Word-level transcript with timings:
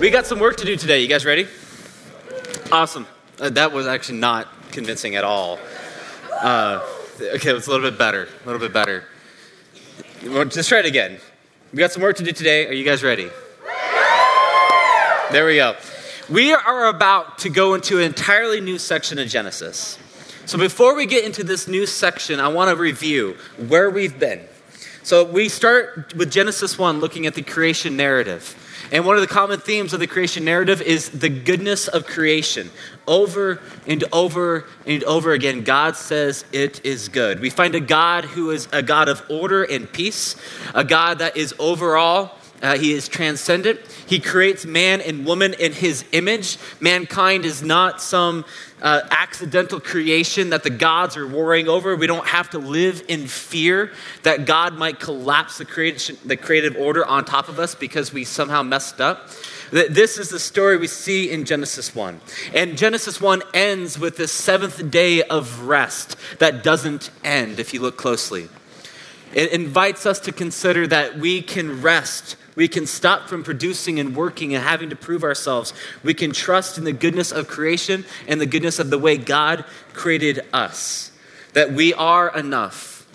We 0.00 0.08
got 0.08 0.24
some 0.24 0.38
work 0.38 0.56
to 0.56 0.64
do 0.64 0.76
today. 0.76 1.02
You 1.02 1.08
guys 1.08 1.26
ready? 1.26 1.46
Awesome. 2.72 3.06
Uh, 3.38 3.50
that 3.50 3.70
was 3.70 3.86
actually 3.86 4.16
not 4.16 4.48
convincing 4.72 5.14
at 5.14 5.24
all. 5.24 5.58
Uh, 6.32 6.80
okay, 7.20 7.50
it's 7.50 7.66
a 7.66 7.70
little 7.70 7.90
bit 7.90 7.98
better. 7.98 8.26
A 8.42 8.46
little 8.46 8.58
bit 8.58 8.72
better. 8.72 9.04
Just 10.22 10.70
try 10.70 10.78
it 10.78 10.86
again. 10.86 11.18
We 11.74 11.80
got 11.80 11.92
some 11.92 12.02
work 12.02 12.16
to 12.16 12.24
do 12.24 12.32
today. 12.32 12.66
Are 12.66 12.72
you 12.72 12.82
guys 12.82 13.02
ready? 13.02 13.28
There 15.32 15.44
we 15.44 15.56
go. 15.56 15.76
We 16.30 16.54
are 16.54 16.86
about 16.86 17.36
to 17.40 17.50
go 17.50 17.74
into 17.74 17.98
an 17.98 18.04
entirely 18.04 18.62
new 18.62 18.78
section 18.78 19.18
of 19.18 19.28
Genesis. 19.28 19.98
So 20.46 20.56
before 20.56 20.94
we 20.94 21.04
get 21.04 21.26
into 21.26 21.44
this 21.44 21.68
new 21.68 21.84
section, 21.84 22.40
I 22.40 22.48
want 22.48 22.70
to 22.70 22.76
review 22.82 23.36
where 23.68 23.90
we've 23.90 24.18
been. 24.18 24.40
So 25.02 25.24
we 25.24 25.50
start 25.50 26.14
with 26.14 26.32
Genesis 26.32 26.78
1, 26.78 27.00
looking 27.00 27.26
at 27.26 27.34
the 27.34 27.42
creation 27.42 27.98
narrative. 27.98 28.56
And 28.92 29.06
one 29.06 29.16
of 29.16 29.20
the 29.20 29.28
common 29.28 29.60
themes 29.60 29.92
of 29.92 30.00
the 30.00 30.06
creation 30.06 30.44
narrative 30.44 30.82
is 30.82 31.10
the 31.10 31.28
goodness 31.28 31.88
of 31.88 32.06
creation. 32.06 32.70
Over 33.06 33.60
and 33.86 34.04
over 34.12 34.66
and 34.86 35.04
over 35.04 35.32
again, 35.32 35.62
God 35.62 35.96
says 35.96 36.44
it 36.52 36.84
is 36.84 37.08
good. 37.08 37.40
We 37.40 37.50
find 37.50 37.74
a 37.74 37.80
God 37.80 38.24
who 38.24 38.50
is 38.50 38.68
a 38.72 38.82
God 38.82 39.08
of 39.08 39.22
order 39.30 39.62
and 39.62 39.90
peace, 39.92 40.36
a 40.74 40.84
God 40.84 41.18
that 41.20 41.36
is 41.36 41.54
overall 41.58 42.36
uh, 42.62 42.76
he 42.76 42.92
is 42.92 43.08
transcendent. 43.08 43.80
He 44.06 44.20
creates 44.20 44.66
man 44.66 45.00
and 45.00 45.24
woman 45.24 45.54
in 45.54 45.72
his 45.72 46.04
image. 46.12 46.58
Mankind 46.78 47.44
is 47.44 47.62
not 47.62 48.02
some 48.02 48.44
uh, 48.82 49.02
accidental 49.10 49.80
creation 49.80 50.50
that 50.50 50.62
the 50.62 50.70
gods 50.70 51.16
are 51.16 51.26
warring 51.26 51.68
over. 51.68 51.96
We 51.96 52.06
don't 52.06 52.26
have 52.26 52.50
to 52.50 52.58
live 52.58 53.02
in 53.08 53.26
fear 53.26 53.92
that 54.22 54.46
God 54.46 54.74
might 54.74 55.00
collapse 55.00 55.58
the, 55.58 55.64
creation, 55.64 56.16
the 56.24 56.36
creative 56.36 56.76
order 56.76 57.04
on 57.04 57.24
top 57.24 57.48
of 57.48 57.58
us 57.58 57.74
because 57.74 58.12
we 58.12 58.24
somehow 58.24 58.62
messed 58.62 59.00
up. 59.00 59.28
This 59.70 60.18
is 60.18 60.30
the 60.30 60.40
story 60.40 60.76
we 60.76 60.88
see 60.88 61.30
in 61.30 61.44
Genesis 61.44 61.94
1. 61.94 62.20
And 62.54 62.76
Genesis 62.76 63.20
1 63.20 63.42
ends 63.54 63.98
with 63.98 64.16
the 64.16 64.26
seventh 64.26 64.90
day 64.90 65.22
of 65.22 65.62
rest 65.62 66.16
that 66.40 66.64
doesn't 66.64 67.10
end 67.22 67.60
if 67.60 67.72
you 67.72 67.80
look 67.80 67.96
closely. 67.96 68.48
It 69.32 69.52
invites 69.52 70.06
us 70.06 70.18
to 70.20 70.32
consider 70.32 70.88
that 70.88 71.18
we 71.18 71.40
can 71.40 71.82
rest 71.82 72.34
we 72.60 72.68
can 72.68 72.84
stop 72.84 73.26
from 73.26 73.42
producing 73.42 73.98
and 73.98 74.14
working 74.14 74.54
and 74.54 74.62
having 74.62 74.90
to 74.90 74.94
prove 74.94 75.24
ourselves. 75.24 75.72
We 76.04 76.12
can 76.12 76.30
trust 76.30 76.76
in 76.76 76.84
the 76.84 76.92
goodness 76.92 77.32
of 77.32 77.48
creation 77.48 78.04
and 78.28 78.38
the 78.38 78.44
goodness 78.44 78.78
of 78.78 78.90
the 78.90 78.98
way 78.98 79.16
God 79.16 79.64
created 79.94 80.40
us, 80.52 81.10
that 81.54 81.72
we 81.72 81.94
are 81.94 82.28
enough. 82.36 83.06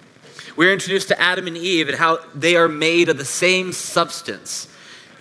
We're 0.56 0.74
introduced 0.74 1.10
to 1.10 1.22
Adam 1.22 1.46
and 1.46 1.56
Eve 1.56 1.90
and 1.90 1.96
how 1.96 2.22
they 2.34 2.56
are 2.56 2.68
made 2.68 3.08
of 3.08 3.20
the 3.20 3.24
same 3.24 3.72
substance. 3.72 4.68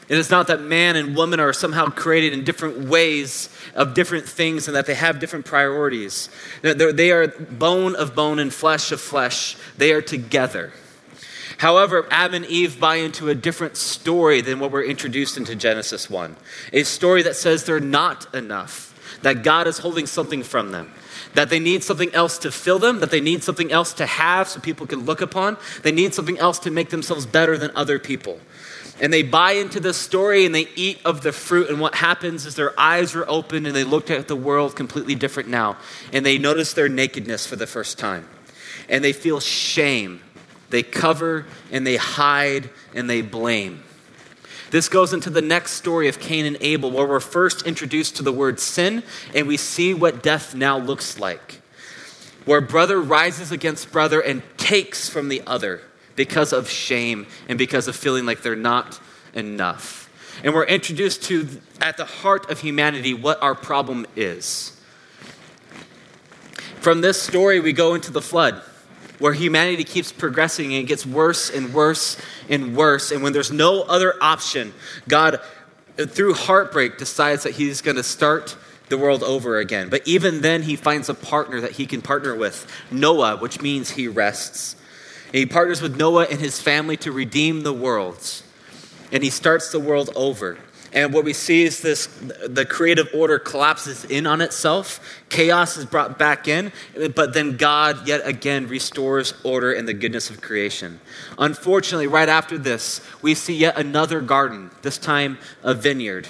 It 0.09 0.17
is 0.17 0.31
not 0.31 0.47
that 0.47 0.63
man 0.63 0.97
and 0.97 1.15
woman 1.15 1.39
are 1.39 1.53
somehow 1.53 1.91
created 1.91 2.33
in 2.33 2.45
different 2.45 2.89
ways 2.89 3.51
of 3.75 3.93
different 3.93 4.27
things 4.27 4.69
and 4.69 4.75
that 4.75 4.87
they 4.87 4.95
have 4.95 5.19
different 5.19 5.45
priorities. 5.45 6.31
They 6.63 7.11
are 7.11 7.29
bone 7.29 7.95
of 7.95 8.15
bone 8.15 8.39
and 8.39 8.55
flesh 8.55 8.91
of 8.91 9.03
flesh. 9.03 9.59
They 9.77 9.93
are 9.93 10.01
together. 10.01 10.73
However, 11.65 12.07
Adam 12.11 12.43
and 12.43 12.45
Eve 12.53 12.79
buy 12.79 12.97
into 12.97 13.31
a 13.31 13.35
different 13.35 13.79
story 13.79 14.43
than 14.43 14.61
what 14.61 14.71
we're 14.71 14.85
introduced 14.85 15.39
into 15.39 15.57
Genesis 15.57 16.11
1. 16.11 16.37
A 16.75 16.83
story 16.83 17.23
that 17.23 17.37
says 17.37 17.65
they're 17.65 17.81
not 17.81 18.35
enough, 18.35 18.95
that 19.23 19.43
God 19.43 19.67
is 19.67 19.79
holding 19.79 20.05
something 20.07 20.43
from 20.43 20.73
them, 20.73 20.93
that 21.33 21.49
they 21.49 21.59
need 21.59 21.83
something 21.83 22.13
else 22.13 22.37
to 22.41 22.53
fill 22.53 22.79
them, 22.79 23.01
that 23.01 23.11
they 23.11 23.23
need 23.23 23.43
something 23.43 23.73
else 23.73 23.95
to 23.95 24.05
have 24.05 24.47
so 24.47 24.61
people 24.61 24.87
can 24.87 25.07
look 25.07 25.23
upon, 25.23 25.57
they 25.83 25.91
need 25.91 26.13
something 26.13 26.37
else 26.37 26.59
to 26.59 26.71
make 26.71 26.91
themselves 26.91 27.25
better 27.25 27.57
than 27.57 27.71
other 27.75 27.99
people. 27.99 28.41
And 29.01 29.11
they 29.11 29.23
buy 29.23 29.53
into 29.53 29.81
this 29.81 29.97
story 29.97 30.45
and 30.45 30.55
they 30.55 30.69
eat 30.77 31.01
of 31.03 31.23
the 31.23 31.33
fruit. 31.33 31.71
And 31.71 31.81
what 31.81 31.95
happens 31.95 32.45
is 32.45 32.57
their 32.57 32.79
eyes 32.79 33.15
are 33.15 33.27
open 33.27 33.65
and 33.65 33.75
they 33.75 33.85
look 33.85 34.11
at 34.11 34.29
the 34.29 34.37
world 34.37 34.77
completely 34.77 35.15
different 35.15 35.49
now. 35.49 35.79
And 36.13 36.27
they 36.27 36.37
notice 36.37 36.75
their 36.75 36.91
nakedness 36.91 37.47
for 37.47 37.57
the 37.57 37.67
first 37.67 37.99
time. 37.99 38.29
And 38.87 39.03
they 39.03 39.15
feel 39.15 39.41
shame 39.41 40.21
they 40.75 40.83
cover 40.83 41.47
and 41.71 41.87
they 41.87 41.95
hide 41.95 42.69
and 42.95 43.09
they 43.09 43.23
blame. 43.23 43.85
This 44.73 44.89
goes 44.89 45.13
into 45.13 45.31
the 45.31 45.41
next 45.41 45.75
story 45.75 46.09
of 46.09 46.19
Cain 46.19 46.47
and 46.47 46.57
Abel, 46.61 46.91
where 46.91 47.07
we're 47.07 47.21
first 47.21 47.65
introduced 47.65 48.17
to 48.17 48.25
the 48.25 48.33
word 48.33 48.59
sin 48.59 49.05
and 49.37 49.47
we 49.47 49.57
see 49.57 49.95
what 49.95 50.21
death 50.21 50.53
now 50.53 50.77
looks 50.77 51.21
like. 51.21 51.61
Where 52.45 52.61
brother 52.61 53.01
rises 53.01 53.53
against 53.53 53.93
brother 53.93 54.21
and 54.21 54.43
takes 54.57 55.09
from 55.09 55.29
the 55.29 55.43
other 55.47 55.81
because 56.17 56.53
of 56.53 56.69
shame 56.69 57.29
and 57.49 57.57
because 57.57 57.87
of 57.87 57.95
feeling 57.95 58.27
like 58.27 58.43
they're 58.43 58.57
not 58.57 59.01
enough. 59.33 60.11
And 60.43 60.53
we're 60.53 60.65
introduced 60.65 61.23
to, 61.25 61.49
at 61.81 61.97
the 61.97 62.05
heart 62.05 62.51
of 62.51 62.59
humanity, 62.59 63.15
what 63.15 63.41
our 63.41 63.55
problem 63.55 64.07
is. 64.17 64.77
From 66.81 67.01
this 67.01 67.23
story, 67.23 67.61
we 67.61 67.73
go 67.73 67.95
into 67.95 68.11
the 68.11 68.21
flood 68.21 68.61
where 69.25 69.33
humanity 69.33 69.85
keeps 69.85 70.13
progressing 70.13 70.75
and 70.75 70.85
it 70.85 70.87
gets 70.87 71.07
worse 71.07 71.49
and 71.49 71.73
worse 71.73 72.19
and 72.51 72.77
worse. 72.77 73.11
And 73.11 73.23
when 73.23 73.33
there's 73.33 73.51
no 73.51 73.81
other 73.81 74.23
option, 74.23 74.75
God, 75.09 75.41
through 75.97 76.35
heartbreak, 76.35 76.99
decides 76.99 77.45
that 77.45 77.55
He's 77.55 77.81
going 77.81 77.97
to 77.97 78.03
start 78.03 78.55
the 78.91 78.99
world 78.99 79.23
over 79.23 79.57
again. 79.57 79.89
But 79.89 80.07
even 80.07 80.43
then, 80.43 80.61
He 80.61 80.77
finds 80.77 81.09
a 81.09 81.15
partner 81.15 81.63
that 81.63 81.71
He 81.71 81.87
can 81.87 82.03
partner 82.03 82.35
with 82.35 82.71
Noah, 82.91 83.39
which 83.39 83.63
means 83.63 83.93
He 83.93 84.09
rests. 84.09 84.77
And 85.29 85.37
he 85.37 85.47
partners 85.47 85.81
with 85.81 85.97
Noah 85.97 86.25
and 86.25 86.39
his 86.39 86.61
family 86.61 86.99
to 86.99 87.11
redeem 87.11 87.63
the 87.63 87.73
world. 87.73 88.43
And 89.11 89.23
He 89.25 89.31
starts 89.31 89.73
the 89.73 89.81
world 89.81 90.11
over. 90.15 90.59
And 90.95 91.13
what 91.13 91.25
we 91.25 91.33
see 91.33 91.65
is 91.65 91.81
this 91.81 92.07
the 92.47 92.65
creative 92.65 93.11
order 93.13 93.41
collapses 93.41 94.05
in 94.05 94.29
on 94.29 94.41
itself, 94.41 95.01
chaos 95.29 95.77
is 95.77 95.85
brought 95.85 96.19
back 96.21 96.47
in, 96.47 96.71
but 97.17 97.35
then 97.35 97.57
God 97.57 98.07
yet 98.07 98.23
again 98.25 98.69
restores 98.69 99.35
order 99.43 99.73
and 99.73 99.89
the 99.89 99.93
goodness 99.93 100.31
of 100.31 100.41
creation. 100.41 101.01
Unfortunately, 101.37 102.07
right 102.07 102.29
after 102.29 102.57
this, 102.57 103.01
we 103.23 103.35
see 103.35 103.57
yet 103.57 103.77
another 103.77 104.21
garden, 104.21 104.71
this 104.83 104.97
time 104.97 105.37
a 105.65 105.75
vineyard. 105.75 106.29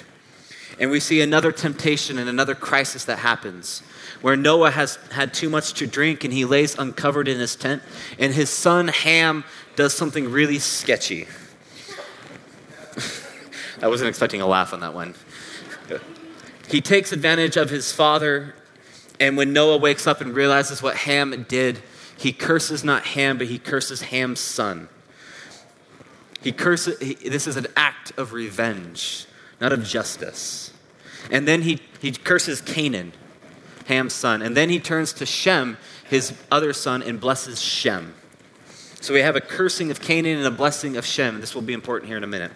And 0.79 0.89
we 0.89 0.99
see 0.99 1.21
another 1.21 1.51
temptation 1.51 2.17
and 2.17 2.27
another 2.27 2.55
crisis 2.55 3.05
that 3.05 3.19
happens 3.19 3.81
where 4.21 4.35
Noah 4.35 4.71
has 4.71 4.97
had 5.11 5.33
too 5.33 5.49
much 5.49 5.73
to 5.73 5.85
drink 5.85 6.23
and 6.23 6.33
he 6.33 6.43
lays 6.43 6.77
uncovered 6.79 7.27
in 7.27 7.37
his 7.37 7.55
tent, 7.55 7.83
and 8.17 8.33
his 8.33 8.49
son 8.49 8.87
Ham 8.87 9.43
does 9.75 9.93
something 9.93 10.31
really 10.31 10.57
sketchy. 10.57 11.27
I 13.81 13.87
wasn't 13.87 14.09
expecting 14.09 14.41
a 14.41 14.47
laugh 14.47 14.73
on 14.73 14.79
that 14.81 14.93
one. 14.93 15.15
He 16.69 16.81
takes 16.81 17.11
advantage 17.11 17.57
of 17.57 17.69
his 17.69 17.91
father, 17.91 18.55
and 19.19 19.37
when 19.37 19.53
Noah 19.53 19.77
wakes 19.77 20.07
up 20.07 20.21
and 20.21 20.33
realizes 20.35 20.81
what 20.81 20.95
Ham 20.97 21.45
did, 21.47 21.81
he 22.17 22.31
curses 22.31 22.83
not 22.83 23.05
Ham, 23.07 23.37
but 23.37 23.47
he 23.47 23.59
curses 23.59 24.01
Ham's 24.03 24.39
son. 24.39 24.89
He 26.41 26.51
curses, 26.51 26.99
he, 26.99 27.15
this 27.15 27.47
is 27.47 27.57
an 27.57 27.67
act 27.75 28.17
of 28.17 28.33
revenge, 28.33 29.25
not 29.59 29.73
of 29.73 29.83
justice. 29.83 30.71
And 31.31 31.47
then 31.47 31.63
he, 31.63 31.81
he 31.99 32.11
curses 32.11 32.61
Canaan, 32.61 33.13
Ham's 33.87 34.13
son. 34.13 34.41
And 34.41 34.55
then 34.55 34.69
he 34.69 34.79
turns 34.79 35.11
to 35.13 35.25
Shem, 35.25 35.77
his 36.03 36.33
other 36.51 36.71
son, 36.71 37.01
and 37.01 37.19
blesses 37.19 37.61
Shem. 37.61 38.13
So 39.01 39.13
we 39.13 39.19
have 39.19 39.35
a 39.35 39.41
cursing 39.41 39.91
of 39.91 40.01
Canaan 40.01 40.37
and 40.37 40.47
a 40.47 40.51
blessing 40.51 40.97
of 40.97 41.05
Shem. 41.05 41.39
This 41.39 41.53
will 41.53 41.61
be 41.61 41.73
important 41.73 42.07
here 42.07 42.17
in 42.17 42.23
a 42.23 42.27
minute. 42.27 42.51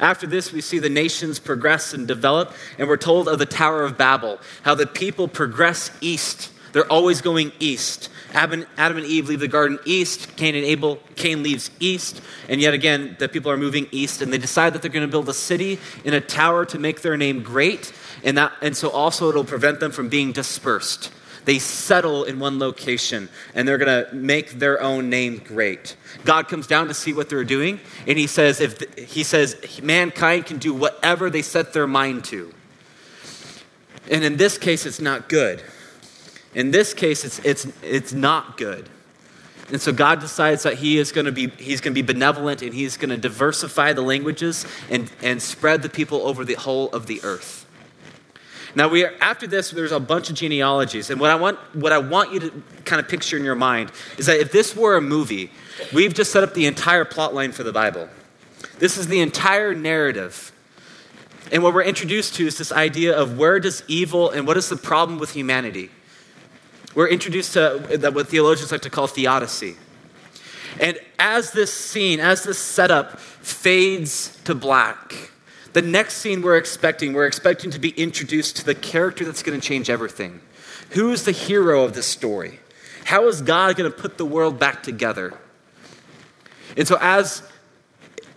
After 0.00 0.26
this, 0.26 0.52
we 0.52 0.60
see 0.60 0.78
the 0.78 0.88
nations 0.88 1.38
progress 1.38 1.92
and 1.92 2.08
develop, 2.08 2.52
and 2.78 2.88
we're 2.88 2.96
told 2.96 3.28
of 3.28 3.38
the 3.38 3.46
Tower 3.46 3.84
of 3.84 3.96
Babel, 3.96 4.40
how 4.62 4.74
the 4.74 4.86
people 4.86 5.28
progress 5.28 5.90
east. 6.00 6.50
They're 6.72 6.90
always 6.90 7.20
going 7.20 7.52
east. 7.60 8.08
Adam, 8.34 8.66
and 8.78 9.04
Eve 9.04 9.28
leave 9.28 9.40
the 9.40 9.48
garden 9.48 9.78
east. 9.84 10.36
Cain 10.36 10.54
and 10.54 10.64
Abel, 10.64 10.98
Cain 11.16 11.42
leaves 11.42 11.70
east. 11.80 12.22
And 12.48 12.60
yet 12.60 12.72
again, 12.72 13.16
the 13.18 13.28
people 13.28 13.52
are 13.52 13.58
moving 13.58 13.86
east, 13.90 14.22
and 14.22 14.32
they 14.32 14.38
decide 14.38 14.72
that 14.72 14.82
they're 14.82 14.90
going 14.90 15.06
to 15.06 15.10
build 15.10 15.28
a 15.28 15.34
city 15.34 15.78
in 16.04 16.14
a 16.14 16.20
tower 16.20 16.64
to 16.66 16.78
make 16.78 17.02
their 17.02 17.16
name 17.16 17.42
great. 17.42 17.92
And, 18.24 18.38
that, 18.38 18.52
and 18.62 18.76
so 18.76 18.88
also 18.90 19.28
it'll 19.28 19.44
prevent 19.44 19.80
them 19.80 19.92
from 19.92 20.08
being 20.08 20.32
dispersed. 20.32 21.12
They 21.44 21.58
settle 21.58 22.24
in 22.24 22.38
one 22.38 22.58
location 22.58 23.28
and 23.54 23.66
they're 23.66 23.78
going 23.78 24.06
to 24.06 24.14
make 24.14 24.52
their 24.52 24.80
own 24.80 25.10
name 25.10 25.38
great. 25.38 25.96
God 26.24 26.48
comes 26.48 26.66
down 26.66 26.88
to 26.88 26.94
see 26.94 27.12
what 27.12 27.28
they're 27.28 27.44
doing 27.44 27.80
and 28.06 28.18
he 28.18 28.26
says 28.26 28.60
if 28.60 28.80
he 28.96 29.24
says 29.24 29.80
mankind 29.82 30.46
can 30.46 30.58
do 30.58 30.72
whatever 30.72 31.30
they 31.30 31.42
set 31.42 31.72
their 31.72 31.86
mind 31.86 32.24
to. 32.26 32.52
And 34.10 34.24
in 34.24 34.36
this 34.36 34.58
case 34.58 34.86
it's 34.86 35.00
not 35.00 35.28
good. 35.28 35.62
In 36.54 36.70
this 36.70 36.94
case 36.94 37.24
it's 37.24 37.38
it's 37.40 37.66
it's 37.82 38.12
not 38.12 38.56
good. 38.56 38.88
And 39.70 39.80
so 39.80 39.92
God 39.92 40.20
decides 40.20 40.64
that 40.64 40.74
he 40.74 40.98
is 40.98 41.12
going 41.12 41.24
to 41.24 41.32
be 41.32 41.48
he's 41.48 41.80
going 41.80 41.94
to 41.94 42.02
be 42.02 42.06
benevolent 42.06 42.62
and 42.62 42.74
he's 42.74 42.96
going 42.96 43.10
to 43.10 43.16
diversify 43.16 43.94
the 43.94 44.02
languages 44.02 44.66
and 44.90 45.10
and 45.22 45.42
spread 45.42 45.82
the 45.82 45.88
people 45.88 46.26
over 46.26 46.44
the 46.44 46.54
whole 46.54 46.90
of 46.90 47.06
the 47.06 47.20
earth. 47.24 47.61
Now 48.74 48.88
we 48.88 49.04
are, 49.04 49.12
after 49.20 49.46
this, 49.46 49.70
there's 49.70 49.92
a 49.92 50.00
bunch 50.00 50.30
of 50.30 50.36
genealogies, 50.36 51.10
and 51.10 51.20
what 51.20 51.30
I 51.30 51.34
want 51.34 51.58
what 51.74 51.92
I 51.92 51.98
want 51.98 52.32
you 52.32 52.40
to 52.40 52.62
kind 52.84 53.00
of 53.00 53.08
picture 53.08 53.36
in 53.36 53.44
your 53.44 53.54
mind 53.54 53.92
is 54.16 54.26
that 54.26 54.40
if 54.40 54.50
this 54.50 54.74
were 54.74 54.96
a 54.96 55.00
movie, 55.00 55.50
we've 55.92 56.14
just 56.14 56.32
set 56.32 56.42
up 56.42 56.54
the 56.54 56.66
entire 56.66 57.04
plot 57.04 57.34
line 57.34 57.52
for 57.52 57.62
the 57.62 57.72
Bible. 57.72 58.08
This 58.78 58.96
is 58.96 59.08
the 59.08 59.20
entire 59.20 59.74
narrative. 59.74 60.52
And 61.50 61.62
what 61.62 61.74
we're 61.74 61.82
introduced 61.82 62.34
to 62.36 62.46
is 62.46 62.56
this 62.56 62.72
idea 62.72 63.14
of 63.14 63.36
where 63.36 63.60
does 63.60 63.82
evil 63.86 64.30
and 64.30 64.46
what 64.46 64.56
is 64.56 64.70
the 64.70 64.76
problem 64.76 65.18
with 65.18 65.32
humanity? 65.32 65.90
We're 66.94 67.08
introduced 67.08 67.52
to 67.54 68.06
uh, 68.06 68.10
what 68.10 68.28
theologians 68.28 68.72
like 68.72 68.82
to 68.82 68.90
call 68.90 69.06
theodicy. 69.06 69.76
And 70.80 70.98
as 71.18 71.52
this 71.52 71.72
scene, 71.72 72.20
as 72.20 72.44
this 72.44 72.58
setup 72.58 73.18
fades 73.18 74.36
to 74.44 74.54
black, 74.54 75.31
the 75.72 75.82
next 75.82 76.14
scene 76.14 76.42
we're 76.42 76.56
expecting, 76.56 77.12
we're 77.12 77.26
expecting 77.26 77.70
to 77.70 77.78
be 77.78 77.90
introduced 77.90 78.56
to 78.56 78.64
the 78.64 78.74
character 78.74 79.24
that's 79.24 79.42
going 79.42 79.60
to 79.60 79.66
change 79.66 79.88
everything. 79.88 80.40
Who 80.90 81.10
is 81.10 81.24
the 81.24 81.32
hero 81.32 81.84
of 81.84 81.94
this 81.94 82.06
story? 82.06 82.60
How 83.04 83.26
is 83.28 83.40
God 83.42 83.76
going 83.76 83.90
to 83.90 83.96
put 83.96 84.18
the 84.18 84.26
world 84.26 84.58
back 84.58 84.82
together? 84.82 85.38
And 86.76 86.86
so 86.86 86.98
as 87.00 87.42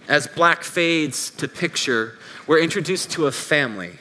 as 0.07 0.27
black 0.27 0.63
fades 0.63 1.31
to 1.31 1.47
picture, 1.47 2.17
we're 2.47 2.59
introduced 2.59 3.11
to 3.11 3.25
a 3.25 3.31
family, 3.31 3.93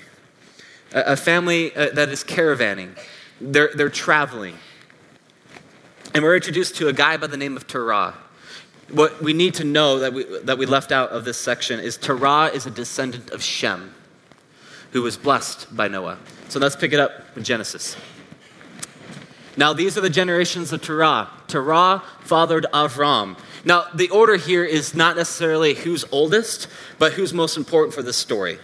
a, 0.92 1.00
a 1.12 1.16
family 1.16 1.75
uh, 1.75 1.90
that 1.94 2.10
is 2.10 2.22
caravanning. 2.22 2.98
They're, 3.40 3.70
they're 3.75 3.88
traveling. 3.88 4.56
And 6.14 6.22
we're 6.22 6.36
introduced 6.36 6.76
to 6.76 6.88
a 6.88 6.92
guy 6.92 7.16
by 7.16 7.26
the 7.26 7.36
name 7.36 7.56
of 7.56 7.66
Terah. 7.66 8.14
What 8.90 9.22
we 9.22 9.32
need 9.32 9.54
to 9.54 9.64
know 9.64 10.00
that 10.00 10.12
we, 10.12 10.25
that 10.40 10.58
we 10.58 10.66
left 10.66 10.92
out 10.92 11.10
of 11.10 11.25
this 11.25 11.38
section 11.38 11.81
is 11.81 11.96
Terah 11.96 12.50
is 12.54 12.66
a 12.66 12.70
descendant 12.70 13.31
of 13.31 13.42
Shem, 13.42 13.94
who 14.92 15.02
was 15.02 15.16
blessed 15.16 15.75
by 15.75 15.88
Noah. 15.88 16.19
So 16.48 16.60
let's 16.60 16.76
pick 16.76 16.92
it 16.92 17.00
up 17.00 17.12
with 17.34 17.44
Genesis. 17.44 17.96
Now, 19.56 19.72
these 19.72 19.96
are 19.96 20.00
the 20.00 20.10
generations 20.10 20.72
of 20.72 20.82
Terah. 20.82 21.31
Terah 21.46 22.02
fathered 22.20 22.66
Avram. 22.75 23.38
Now, 23.64 23.86
the 23.94 24.10
order 24.10 24.36
here 24.36 24.64
is 24.64 24.94
not 24.94 25.16
necessarily 25.16 25.75
who's 25.75 26.04
oldest, 26.10 26.66
but 26.98 27.12
who's 27.12 27.32
most 27.32 27.56
important 27.56 27.94
for 27.94 28.02
this 28.02 28.16
story. 28.16 28.58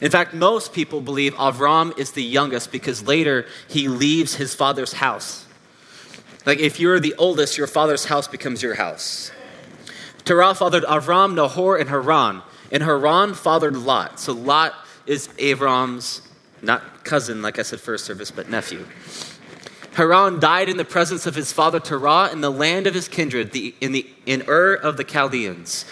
In 0.00 0.10
fact, 0.10 0.32
most 0.32 0.72
people 0.72 1.00
believe 1.00 1.34
Avram 1.34 1.98
is 1.98 2.12
the 2.12 2.22
youngest 2.22 2.72
because 2.72 3.02
later 3.02 3.44
he 3.68 3.88
leaves 3.88 4.36
his 4.36 4.54
father's 4.54 4.94
house. 4.94 5.46
Like, 6.46 6.58
if 6.58 6.80
you're 6.80 7.00
the 7.00 7.14
oldest, 7.18 7.58
your 7.58 7.66
father's 7.66 8.06
house 8.06 8.26
becomes 8.26 8.62
your 8.62 8.74
house. 8.74 9.30
Terah 10.30 10.54
fathered 10.54 10.84
Avram, 10.84 11.34
Nahor, 11.34 11.76
and 11.76 11.88
Haran. 11.88 12.42
And 12.70 12.84
Haran 12.84 13.34
fathered 13.34 13.76
Lot. 13.76 14.20
So 14.20 14.32
Lot 14.32 14.74
is 15.04 15.26
Avram's, 15.38 16.22
not 16.62 17.02
cousin, 17.02 17.42
like 17.42 17.58
I 17.58 17.62
said 17.62 17.80
first 17.80 18.04
service, 18.04 18.30
but 18.30 18.48
nephew. 18.48 18.86
Haran 19.94 20.38
died 20.38 20.68
in 20.68 20.76
the 20.76 20.84
presence 20.84 21.26
of 21.26 21.34
his 21.34 21.52
father 21.52 21.80
Terah 21.80 22.30
in 22.30 22.42
the 22.42 22.50
land 22.52 22.86
of 22.86 22.94
his 22.94 23.08
kindred, 23.08 23.50
the, 23.50 23.74
in, 23.80 23.90
the, 23.90 24.08
in 24.24 24.44
Ur 24.46 24.74
of 24.74 24.96
the 24.96 25.02
Chaldeans. 25.02 25.84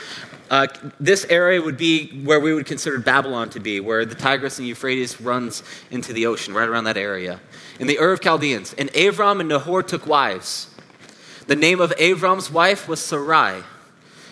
Uh, 0.48 0.68
this 1.00 1.24
area 1.24 1.60
would 1.60 1.76
be 1.76 2.22
where 2.22 2.38
we 2.38 2.54
would 2.54 2.66
consider 2.66 3.00
Babylon 3.00 3.50
to 3.50 3.58
be, 3.58 3.80
where 3.80 4.04
the 4.04 4.14
Tigris 4.14 4.60
and 4.60 4.68
Euphrates 4.68 5.20
runs 5.20 5.64
into 5.90 6.12
the 6.12 6.26
ocean, 6.26 6.54
right 6.54 6.68
around 6.68 6.84
that 6.84 6.96
area. 6.96 7.40
In 7.80 7.88
the 7.88 7.98
Ur 7.98 8.12
of 8.12 8.20
Chaldeans. 8.20 8.72
And 8.74 8.88
Avram 8.92 9.40
and 9.40 9.48
Nahor 9.48 9.82
took 9.82 10.06
wives. 10.06 10.72
The 11.48 11.56
name 11.56 11.80
of 11.80 11.90
Avram's 11.96 12.52
wife 12.52 12.86
was 12.86 13.00
Sarai, 13.00 13.64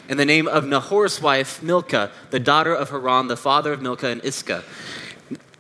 and 0.08 0.19
the 0.19 0.25
name 0.25 0.47
of 0.47 0.64
Nahor's 0.64 1.20
wife, 1.20 1.62
Milcah, 1.62 2.11
the 2.31 2.41
daughter 2.41 2.75
of 2.75 2.91
Haran, 2.91 3.29
the 3.29 3.37
father 3.37 3.73
of 3.73 3.82
Milcah 3.82 4.08
and 4.08 4.25
Iscah. 4.25 4.62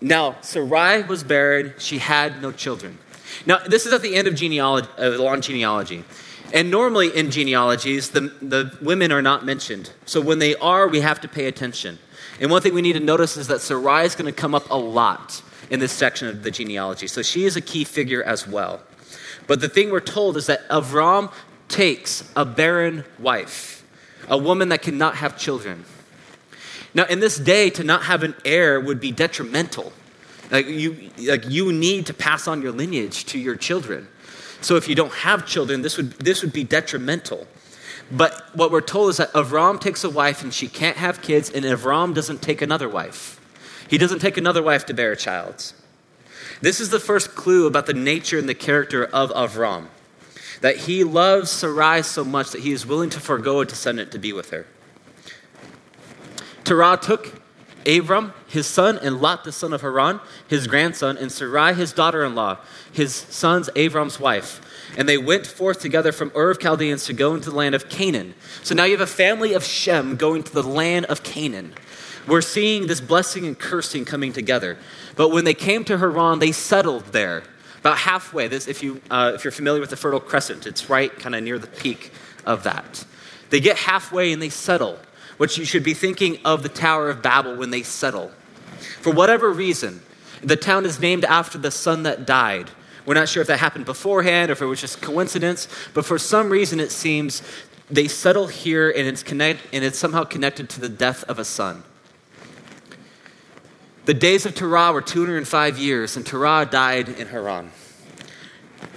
Now, 0.00 0.36
Sarai 0.42 1.02
was 1.02 1.24
barren, 1.24 1.74
she 1.78 1.98
had 1.98 2.42
no 2.42 2.52
children. 2.52 2.98
Now, 3.44 3.58
this 3.58 3.86
is 3.86 3.92
at 3.92 4.02
the 4.02 4.14
end 4.14 4.28
of 4.28 4.34
genealogy, 4.34 4.88
uh, 4.98 5.10
the 5.10 5.22
long 5.22 5.40
genealogy. 5.40 6.04
And 6.52 6.70
normally 6.70 7.08
in 7.08 7.30
genealogies, 7.30 8.10
the, 8.10 8.20
the 8.40 8.76
women 8.80 9.10
are 9.10 9.22
not 9.22 9.44
mentioned. 9.44 9.92
So 10.04 10.20
when 10.20 10.38
they 10.38 10.54
are, 10.56 10.86
we 10.86 11.00
have 11.00 11.20
to 11.22 11.28
pay 11.28 11.46
attention. 11.46 11.98
And 12.40 12.50
one 12.50 12.62
thing 12.62 12.74
we 12.74 12.82
need 12.82 12.92
to 12.92 13.00
notice 13.00 13.36
is 13.36 13.48
that 13.48 13.60
Sarai 13.60 14.04
is 14.04 14.14
going 14.14 14.32
to 14.32 14.40
come 14.40 14.54
up 14.54 14.70
a 14.70 14.76
lot 14.76 15.42
in 15.70 15.80
this 15.80 15.92
section 15.92 16.28
of 16.28 16.42
the 16.42 16.50
genealogy. 16.50 17.06
So 17.08 17.22
she 17.22 17.44
is 17.44 17.56
a 17.56 17.60
key 17.60 17.84
figure 17.84 18.22
as 18.22 18.46
well. 18.46 18.80
But 19.46 19.60
the 19.60 19.68
thing 19.68 19.90
we're 19.90 20.00
told 20.00 20.36
is 20.36 20.46
that 20.46 20.68
Avram 20.68 21.32
takes 21.68 22.30
a 22.36 22.44
barren 22.44 23.04
wife, 23.18 23.75
a 24.28 24.38
woman 24.38 24.68
that 24.70 24.82
cannot 24.82 25.16
have 25.16 25.38
children. 25.38 25.84
Now, 26.94 27.04
in 27.04 27.20
this 27.20 27.36
day, 27.36 27.70
to 27.70 27.84
not 27.84 28.04
have 28.04 28.22
an 28.22 28.34
heir 28.44 28.80
would 28.80 29.00
be 29.00 29.12
detrimental. 29.12 29.92
Like 30.50 30.66
you, 30.66 31.10
like 31.18 31.48
you 31.48 31.72
need 31.72 32.06
to 32.06 32.14
pass 32.14 32.46
on 32.48 32.62
your 32.62 32.72
lineage 32.72 33.24
to 33.26 33.38
your 33.38 33.56
children. 33.56 34.08
So 34.60 34.76
if 34.76 34.88
you 34.88 34.94
don't 34.94 35.12
have 35.12 35.46
children, 35.46 35.82
this 35.82 35.96
would, 35.96 36.12
this 36.12 36.42
would 36.42 36.52
be 36.52 36.64
detrimental. 36.64 37.46
But 38.10 38.54
what 38.54 38.70
we're 38.70 38.80
told 38.80 39.10
is 39.10 39.16
that 39.16 39.32
Avram 39.32 39.80
takes 39.80 40.04
a 40.04 40.10
wife 40.10 40.42
and 40.42 40.54
she 40.54 40.68
can't 40.68 40.96
have 40.96 41.22
kids, 41.22 41.50
and 41.50 41.64
Avram 41.64 42.14
doesn't 42.14 42.40
take 42.40 42.62
another 42.62 42.88
wife. 42.88 43.40
He 43.88 43.98
doesn't 43.98 44.20
take 44.20 44.36
another 44.36 44.62
wife 44.62 44.86
to 44.86 44.94
bear 44.94 45.12
a 45.12 45.16
child. 45.16 45.72
This 46.60 46.80
is 46.80 46.90
the 46.90 47.00
first 47.00 47.34
clue 47.34 47.66
about 47.66 47.86
the 47.86 47.94
nature 47.94 48.38
and 48.38 48.48
the 48.48 48.54
character 48.54 49.04
of 49.04 49.30
Avram. 49.30 49.88
That 50.66 50.78
he 50.78 51.04
loves 51.04 51.48
Sarai 51.48 52.02
so 52.02 52.24
much 52.24 52.50
that 52.50 52.62
he 52.62 52.72
is 52.72 52.84
willing 52.84 53.08
to 53.10 53.20
forego 53.20 53.60
a 53.60 53.64
descendant 53.64 54.10
to 54.10 54.18
be 54.18 54.32
with 54.32 54.50
her. 54.50 54.66
Terah 56.64 56.98
took 57.00 57.40
Abram, 57.86 58.34
his 58.48 58.66
son, 58.66 58.98
and 59.00 59.20
Lot, 59.20 59.44
the 59.44 59.52
son 59.52 59.72
of 59.72 59.82
Haran, 59.82 60.18
his 60.48 60.66
grandson, 60.66 61.18
and 61.18 61.30
Sarai, 61.30 61.72
his 61.72 61.92
daughter 61.92 62.24
in 62.24 62.34
law, 62.34 62.58
his 62.92 63.14
son's 63.14 63.70
Abram's 63.76 64.18
wife. 64.18 64.60
And 64.98 65.08
they 65.08 65.18
went 65.18 65.46
forth 65.46 65.78
together 65.78 66.10
from 66.10 66.32
Ur 66.34 66.50
of 66.50 66.58
Chaldeans 66.58 67.04
to 67.04 67.12
go 67.12 67.36
into 67.36 67.50
the 67.50 67.56
land 67.56 67.76
of 67.76 67.88
Canaan. 67.88 68.34
So 68.64 68.74
now 68.74 68.86
you 68.86 68.98
have 68.98 69.00
a 69.00 69.06
family 69.06 69.52
of 69.52 69.62
Shem 69.62 70.16
going 70.16 70.42
to 70.42 70.52
the 70.52 70.64
land 70.64 71.06
of 71.06 71.22
Canaan. 71.22 71.74
We're 72.26 72.40
seeing 72.40 72.88
this 72.88 73.00
blessing 73.00 73.46
and 73.46 73.56
cursing 73.56 74.04
coming 74.04 74.32
together. 74.32 74.78
But 75.14 75.28
when 75.28 75.44
they 75.44 75.54
came 75.54 75.84
to 75.84 75.98
Haran, 75.98 76.40
they 76.40 76.50
settled 76.50 77.12
there. 77.12 77.44
About 77.86 77.98
halfway, 77.98 78.48
this, 78.48 78.66
if, 78.66 78.82
you, 78.82 79.00
uh, 79.12 79.30
if 79.36 79.44
you're 79.44 79.52
familiar 79.52 79.80
with 79.80 79.90
the 79.90 79.96
Fertile 79.96 80.18
Crescent, 80.18 80.66
it's 80.66 80.90
right 80.90 81.16
kind 81.20 81.36
of 81.36 81.44
near 81.44 81.56
the 81.56 81.68
peak 81.68 82.10
of 82.44 82.64
that. 82.64 83.04
They 83.50 83.60
get 83.60 83.76
halfway 83.76 84.32
and 84.32 84.42
they 84.42 84.48
settle 84.48 84.98
which 85.36 85.56
you 85.56 85.64
should 85.64 85.84
be 85.84 85.94
thinking 85.94 86.38
of 86.44 86.64
the 86.64 86.68
Tower 86.68 87.10
of 87.10 87.22
Babel 87.22 87.54
when 87.54 87.70
they 87.70 87.84
settle. 87.84 88.32
For 89.00 89.12
whatever 89.12 89.52
reason, 89.52 90.02
the 90.42 90.56
town 90.56 90.84
is 90.84 90.98
named 90.98 91.24
after 91.24 91.58
the 91.58 91.70
son 91.70 92.02
that 92.02 92.26
died. 92.26 92.70
We're 93.04 93.14
not 93.14 93.28
sure 93.28 93.40
if 93.40 93.46
that 93.46 93.60
happened 93.60 93.84
beforehand 93.84 94.50
or 94.50 94.54
if 94.54 94.62
it 94.62 94.66
was 94.66 94.80
just 94.80 95.00
coincidence, 95.00 95.68
but 95.94 96.04
for 96.04 96.18
some 96.18 96.50
reason 96.50 96.80
it 96.80 96.90
seems 96.90 97.40
they 97.88 98.08
settle 98.08 98.48
here 98.48 98.90
and 98.90 99.06
it's, 99.06 99.22
connect, 99.22 99.60
and 99.72 99.84
it's 99.84 99.96
somehow 99.96 100.24
connected 100.24 100.68
to 100.70 100.80
the 100.80 100.88
death 100.88 101.22
of 101.24 101.38
a 101.38 101.44
son. 101.44 101.84
The 104.06 104.14
days 104.14 104.46
of 104.46 104.54
Terah 104.54 104.92
were 104.92 105.02
205 105.02 105.78
years, 105.78 106.16
and 106.16 106.24
Terah 106.24 106.64
died 106.70 107.08
in 107.08 107.26
Haran. 107.26 107.72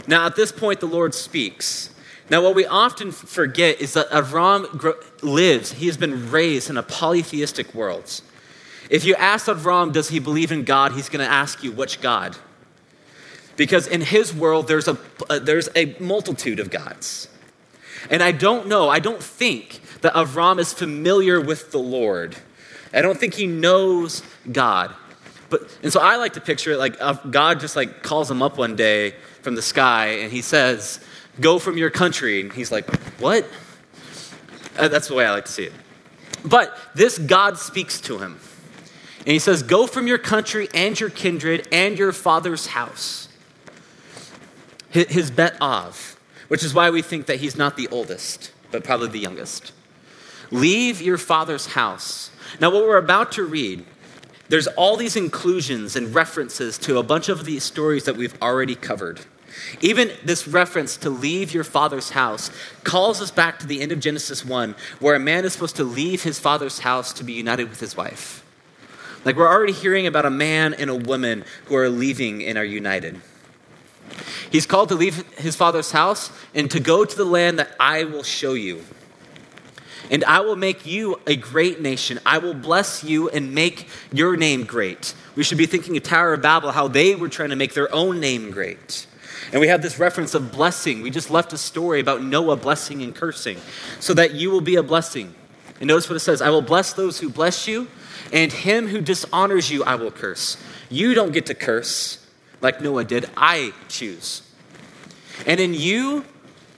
Now, 0.05 0.27
at 0.27 0.35
this 0.35 0.51
point, 0.51 0.81
the 0.81 0.85
Lord 0.85 1.15
speaks. 1.15 1.89
Now, 2.29 2.43
what 2.43 2.53
we 2.53 2.67
often 2.67 3.11
forget 3.11 3.81
is 3.81 3.93
that 3.93 4.07
Avram 4.11 4.93
lives, 5.23 5.71
he 5.71 5.87
has 5.87 5.97
been 5.97 6.29
raised 6.29 6.69
in 6.69 6.77
a 6.77 6.83
polytheistic 6.83 7.73
world. 7.73 8.21
If 8.91 9.03
you 9.03 9.15
ask 9.15 9.47
Avram, 9.47 9.91
does 9.91 10.09
he 10.09 10.19
believe 10.19 10.51
in 10.51 10.63
God, 10.63 10.91
he's 10.91 11.09
going 11.09 11.25
to 11.25 11.31
ask 11.31 11.63
you, 11.63 11.71
which 11.71 12.01
God? 12.01 12.37
Because 13.57 13.87
in 13.87 14.01
his 14.01 14.31
world, 14.31 14.67
there's 14.67 14.87
a, 14.87 14.95
uh, 15.27 15.39
there's 15.39 15.69
a 15.75 15.95
multitude 15.99 16.59
of 16.59 16.69
gods. 16.69 17.29
And 18.11 18.21
I 18.21 18.31
don't 18.31 18.67
know, 18.67 18.89
I 18.89 18.99
don't 18.99 19.23
think 19.23 19.81
that 20.01 20.13
Avram 20.13 20.59
is 20.59 20.71
familiar 20.71 21.41
with 21.41 21.71
the 21.71 21.79
Lord. 21.79 22.35
I 22.93 23.01
don't 23.01 23.19
think 23.19 23.33
he 23.35 23.47
knows 23.47 24.23
God. 24.51 24.95
But, 25.49 25.61
and 25.83 25.91
so 25.91 25.99
I 25.99 26.17
like 26.17 26.33
to 26.33 26.41
picture 26.41 26.71
it 26.71 26.77
like 26.77 26.95
uh, 26.99 27.13
God 27.13 27.59
just 27.59 27.75
like 27.75 28.03
calls 28.03 28.29
him 28.29 28.41
up 28.41 28.57
one 28.57 28.75
day 28.75 29.15
from 29.41 29.55
the 29.55 29.61
sky 29.61 30.07
and 30.19 30.31
he 30.31 30.41
says, 30.41 30.99
Go 31.39 31.57
from 31.57 31.77
your 31.77 31.89
country. 31.89 32.41
And 32.41 32.53
he's 32.53 32.71
like, 32.71 32.89
What? 33.19 33.45
Uh, 34.77 34.87
that's 34.87 35.07
the 35.07 35.15
way 35.15 35.25
I 35.25 35.31
like 35.31 35.45
to 35.45 35.51
see 35.51 35.63
it. 35.63 35.73
But 36.45 36.77
this 36.95 37.17
God 37.17 37.57
speaks 37.57 37.99
to 38.01 38.17
him. 38.19 38.39
And 39.19 39.27
he 39.27 39.39
says, 39.39 39.63
Go 39.63 39.87
from 39.87 40.07
your 40.07 40.17
country 40.17 40.67
and 40.73 40.99
your 40.99 41.09
kindred 41.09 41.67
and 41.71 41.97
your 41.97 42.11
father's 42.11 42.67
house. 42.67 43.27
His 44.89 45.29
Bet 45.29 45.61
Av, 45.61 46.17
which 46.47 46.63
is 46.63 46.73
why 46.73 46.89
we 46.89 47.03
think 47.03 47.27
that 47.27 47.39
he's 47.39 47.55
not 47.55 47.77
the 47.77 47.87
oldest, 47.89 48.51
but 48.71 48.83
probably 48.83 49.09
the 49.09 49.19
youngest. 49.19 49.71
Leave 50.49 50.99
your 50.99 51.17
father's 51.17 51.67
house. 51.67 52.31
Now, 52.59 52.71
what 52.71 52.83
we're 52.83 52.97
about 52.97 53.31
to 53.33 53.43
read, 53.43 53.85
there's 54.49 54.67
all 54.67 54.97
these 54.97 55.15
inclusions 55.15 55.95
and 55.95 56.13
references 56.13 56.77
to 56.79 56.97
a 56.97 57.03
bunch 57.03 57.29
of 57.29 57.45
these 57.45 57.63
stories 57.63 58.03
that 58.05 58.17
we've 58.17 58.39
already 58.41 58.75
covered. 58.75 59.21
Even 59.81 60.11
this 60.23 60.47
reference 60.47 60.97
to 60.97 61.09
leave 61.09 61.53
your 61.53 61.63
father's 61.63 62.11
house 62.11 62.51
calls 62.83 63.21
us 63.21 63.31
back 63.31 63.59
to 63.59 63.67
the 63.67 63.81
end 63.81 63.91
of 63.91 63.99
Genesis 63.99 64.43
1, 64.43 64.75
where 64.99 65.15
a 65.15 65.19
man 65.19 65.45
is 65.45 65.53
supposed 65.53 65.75
to 65.75 65.83
leave 65.83 66.23
his 66.23 66.39
father's 66.39 66.79
house 66.79 67.13
to 67.13 67.23
be 67.23 67.33
united 67.33 67.69
with 67.69 67.79
his 67.79 67.95
wife. 67.95 68.43
Like 69.25 69.35
we're 69.35 69.47
already 69.47 69.73
hearing 69.73 70.07
about 70.07 70.25
a 70.25 70.31
man 70.31 70.73
and 70.73 70.89
a 70.89 70.95
woman 70.95 71.43
who 71.65 71.75
are 71.75 71.89
leaving 71.89 72.43
and 72.43 72.57
are 72.57 72.65
united. 72.65 73.19
He's 74.51 74.65
called 74.65 74.89
to 74.89 74.95
leave 74.95 75.27
his 75.37 75.55
father's 75.55 75.91
house 75.91 76.31
and 76.55 76.71
to 76.71 76.79
go 76.79 77.05
to 77.05 77.15
the 77.15 77.25
land 77.25 77.59
that 77.59 77.75
I 77.79 78.05
will 78.05 78.23
show 78.23 78.53
you. 78.53 78.83
And 80.09 80.23
I 80.25 80.39
will 80.39 80.55
make 80.55 80.85
you 80.85 81.19
a 81.27 81.35
great 81.35 81.81
nation. 81.81 82.19
I 82.25 82.39
will 82.39 82.53
bless 82.53 83.03
you 83.03 83.29
and 83.29 83.53
make 83.53 83.87
your 84.11 84.35
name 84.37 84.63
great. 84.63 85.13
We 85.35 85.43
should 85.43 85.57
be 85.57 85.65
thinking 85.65 85.95
of 85.97 86.03
Tower 86.03 86.33
of 86.33 86.41
Babel, 86.41 86.71
how 86.71 86.87
they 86.87 87.15
were 87.15 87.29
trying 87.29 87.49
to 87.49 87.55
make 87.55 87.73
their 87.73 87.93
own 87.93 88.19
name 88.19 88.51
great. 88.51 89.05
And 89.51 89.61
we 89.61 89.67
have 89.67 89.81
this 89.81 89.99
reference 89.99 90.33
of 90.33 90.51
blessing. 90.51 91.01
We 91.01 91.09
just 91.09 91.29
left 91.29 91.53
a 91.53 91.57
story 91.57 91.99
about 91.99 92.23
Noah 92.23 92.57
blessing 92.57 93.01
and 93.01 93.15
cursing, 93.15 93.57
so 93.99 94.13
that 94.13 94.33
you 94.33 94.51
will 94.51 94.61
be 94.61 94.75
a 94.75 94.83
blessing. 94.83 95.33
And 95.79 95.87
notice 95.87 96.09
what 96.09 96.15
it 96.15 96.19
says 96.19 96.41
I 96.41 96.49
will 96.49 96.61
bless 96.61 96.93
those 96.93 97.19
who 97.19 97.29
bless 97.29 97.67
you, 97.67 97.87
and 98.33 98.51
him 98.51 98.87
who 98.87 99.01
dishonors 99.01 99.71
you 99.71 99.83
I 99.83 99.95
will 99.95 100.11
curse. 100.11 100.57
You 100.89 101.13
don't 101.13 101.31
get 101.31 101.45
to 101.47 101.55
curse 101.55 102.25
like 102.61 102.81
Noah 102.81 103.05
did, 103.05 103.29
I 103.37 103.73
choose. 103.87 104.41
And 105.45 105.59
in 105.59 105.73
you, 105.73 106.25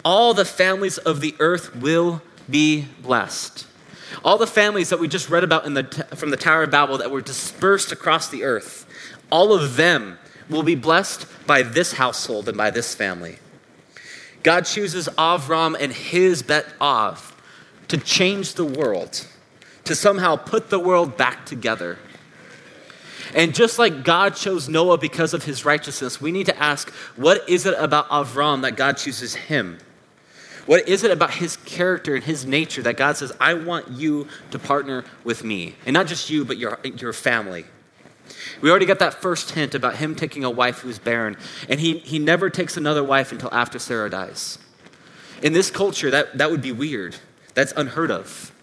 all 0.06 0.34
the 0.34 0.46
families 0.46 0.98
of 0.98 1.22
the 1.22 1.36
earth 1.40 1.76
will 1.76 2.22
be 2.50 2.88
blessed. 3.02 3.68
All 4.24 4.38
the 4.38 4.48
families 4.48 4.90
that 4.90 5.00
we 5.00 5.08
just 5.08 5.30
read 5.30 5.44
about 5.44 5.66
in 5.66 5.74
the, 5.74 5.84
from 6.16 6.30
the 6.30 6.38
Tower 6.38 6.64
of 6.64 6.72
Babel 6.72 6.98
that 6.98 7.12
were 7.12 7.22
dispersed 7.22 7.92
across 7.92 8.30
the 8.30 8.44
earth, 8.44 8.86
all 9.32 9.54
of 9.54 9.78
them 9.78 10.20
will 10.50 10.64
be 10.64 10.76
blessed 10.76 11.26
by 11.48 11.64
this 11.64 11.94
household 11.94 12.48
and 12.48 12.58
by 12.58 12.70
this 12.70 12.94
family. 12.94 13.40
God 14.44 14.66
chooses 14.66 15.08
Avram 15.18 15.76
and 15.80 15.94
his 15.94 16.44
Bet 16.44 16.66
Av 16.82 17.36
to 17.88 17.98
change 17.98 18.56
the 18.56 18.66
world, 18.66 19.28
to 19.86 19.96
somehow 19.96 20.36
put 20.36 20.70
the 20.70 20.80
world 20.80 21.18
back 21.18 21.46
together. 21.46 21.98
And 23.34 23.56
just 23.56 23.80
like 23.80 24.04
God 24.04 24.36
chose 24.36 24.68
Noah 24.68 24.98
because 24.98 25.34
of 25.34 25.46
his 25.46 25.64
righteousness, 25.64 26.20
we 26.20 26.32
need 26.32 26.48
to 26.48 26.58
ask 26.62 26.90
what 27.16 27.48
is 27.48 27.66
it 27.66 27.76
about 27.78 28.10
Avram 28.10 28.62
that 28.64 28.76
God 28.76 28.98
chooses 28.98 29.36
him? 29.36 29.78
What 30.66 30.88
is 30.88 31.04
it 31.04 31.12
about 31.12 31.32
his 31.32 31.58
character 31.58 32.16
and 32.16 32.24
his 32.24 32.46
nature 32.46 32.82
that 32.84 32.98
God 32.98 33.18
says, 33.18 33.32
I 33.40 33.56
want 33.56 33.90
you 33.90 34.28
to 34.52 34.60
partner 34.60 35.04
with 35.24 35.44
me? 35.44 35.76
And 35.86 35.94
not 35.94 36.08
just 36.08 36.30
you, 36.30 36.46
but 36.46 36.58
your, 36.58 36.80
your 36.84 37.14
family. 37.14 37.66
We 38.62 38.70
already 38.70 38.86
got 38.86 39.00
that 39.00 39.16
first 39.16 39.52
hint 39.52 39.76
about 39.76 39.96
him 39.96 40.16
taking 40.16 40.44
a 40.44 40.50
wife 40.50 40.80
who's 40.80 41.00
barren, 41.00 41.36
and 41.68 41.80
he, 41.80 41.98
he 42.00 42.20
never 42.20 42.50
takes 42.50 42.78
another 42.78 43.04
wife 43.04 43.32
until 43.32 43.54
after 43.54 43.80
Sarah 43.80 44.10
dies. 44.10 44.58
In 45.42 45.54
this 45.54 45.72
culture, 45.72 46.12
that, 46.12 46.38
that 46.38 46.52
would 46.52 46.62
be 46.62 46.72
weird. 46.72 47.16
That's 47.56 47.74
unheard 47.76 48.12
of. 48.12 48.54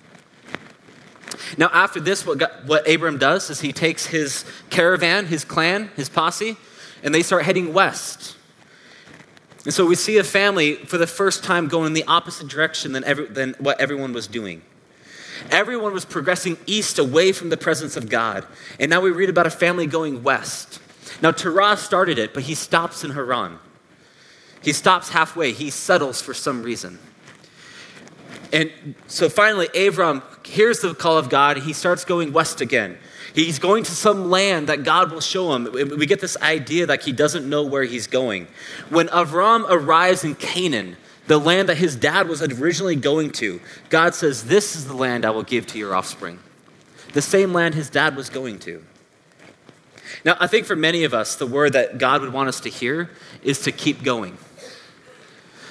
Now, 1.58 1.68
after 1.72 2.00
this, 2.00 2.24
what, 2.24 2.38
God, 2.38 2.50
what 2.66 2.88
Abram 2.88 3.18
does 3.18 3.50
is 3.50 3.60
he 3.60 3.72
takes 3.72 4.06
his 4.06 4.44
caravan, 4.70 5.26
his 5.26 5.44
clan, 5.44 5.90
his 5.96 6.08
posse, 6.08 6.56
and 7.02 7.14
they 7.14 7.22
start 7.22 7.44
heading 7.44 7.72
west. 7.72 8.36
And 9.64 9.74
so 9.74 9.84
we 9.84 9.94
see 9.94 10.18
a 10.18 10.24
family 10.24 10.74
for 10.74 10.98
the 10.98 11.06
first 11.06 11.44
time 11.44 11.68
going 11.68 11.86
in 11.88 11.92
the 11.92 12.04
opposite 12.04 12.48
direction 12.48 12.92
than, 12.92 13.04
every, 13.04 13.26
than 13.26 13.54
what 13.58 13.80
everyone 13.80 14.12
was 14.12 14.26
doing. 14.26 14.62
Everyone 15.50 15.92
was 15.92 16.04
progressing 16.04 16.56
east 16.66 16.98
away 16.98 17.32
from 17.32 17.48
the 17.48 17.56
presence 17.56 17.96
of 17.96 18.08
God. 18.08 18.46
And 18.78 18.90
now 18.90 19.00
we 19.00 19.10
read 19.10 19.28
about 19.28 19.46
a 19.46 19.50
family 19.50 19.86
going 19.86 20.22
west. 20.22 20.80
Now, 21.22 21.32
Terah 21.32 21.76
started 21.76 22.18
it, 22.18 22.34
but 22.34 22.44
he 22.44 22.54
stops 22.54 23.04
in 23.04 23.10
Haran. 23.10 23.58
He 24.62 24.72
stops 24.72 25.10
halfway. 25.10 25.52
He 25.52 25.70
settles 25.70 26.20
for 26.20 26.34
some 26.34 26.62
reason. 26.62 26.98
And 28.52 28.94
so 29.06 29.28
finally, 29.28 29.68
Abram 29.74 30.22
hears 30.44 30.80
the 30.80 30.94
call 30.94 31.18
of 31.18 31.28
God. 31.28 31.58
He 31.58 31.72
starts 31.72 32.04
going 32.04 32.32
west 32.32 32.60
again. 32.60 32.98
He's 33.44 33.60
going 33.60 33.84
to 33.84 33.92
some 33.92 34.30
land 34.30 34.68
that 34.68 34.82
God 34.82 35.12
will 35.12 35.20
show 35.20 35.54
him. 35.54 35.70
We 35.72 36.06
get 36.06 36.20
this 36.20 36.36
idea 36.38 36.86
that 36.86 37.04
he 37.04 37.12
doesn't 37.12 37.48
know 37.48 37.62
where 37.62 37.84
he's 37.84 38.08
going. 38.08 38.48
When 38.90 39.06
Avram 39.08 39.64
arrives 39.68 40.24
in 40.24 40.34
Canaan, 40.34 40.96
the 41.28 41.38
land 41.38 41.68
that 41.68 41.76
his 41.76 41.94
dad 41.94 42.28
was 42.28 42.42
originally 42.42 42.96
going 42.96 43.30
to, 43.32 43.60
God 43.90 44.16
says, 44.16 44.44
This 44.44 44.74
is 44.74 44.86
the 44.86 44.94
land 44.94 45.24
I 45.24 45.30
will 45.30 45.44
give 45.44 45.68
to 45.68 45.78
your 45.78 45.94
offspring. 45.94 46.40
The 47.12 47.22
same 47.22 47.52
land 47.52 47.76
his 47.76 47.88
dad 47.88 48.16
was 48.16 48.28
going 48.28 48.58
to. 48.60 48.82
Now, 50.24 50.36
I 50.40 50.48
think 50.48 50.66
for 50.66 50.74
many 50.74 51.04
of 51.04 51.14
us, 51.14 51.36
the 51.36 51.46
word 51.46 51.74
that 51.74 51.98
God 51.98 52.22
would 52.22 52.32
want 52.32 52.48
us 52.48 52.58
to 52.60 52.68
hear 52.68 53.10
is 53.44 53.60
to 53.60 53.72
keep 53.72 54.02
going. 54.02 54.36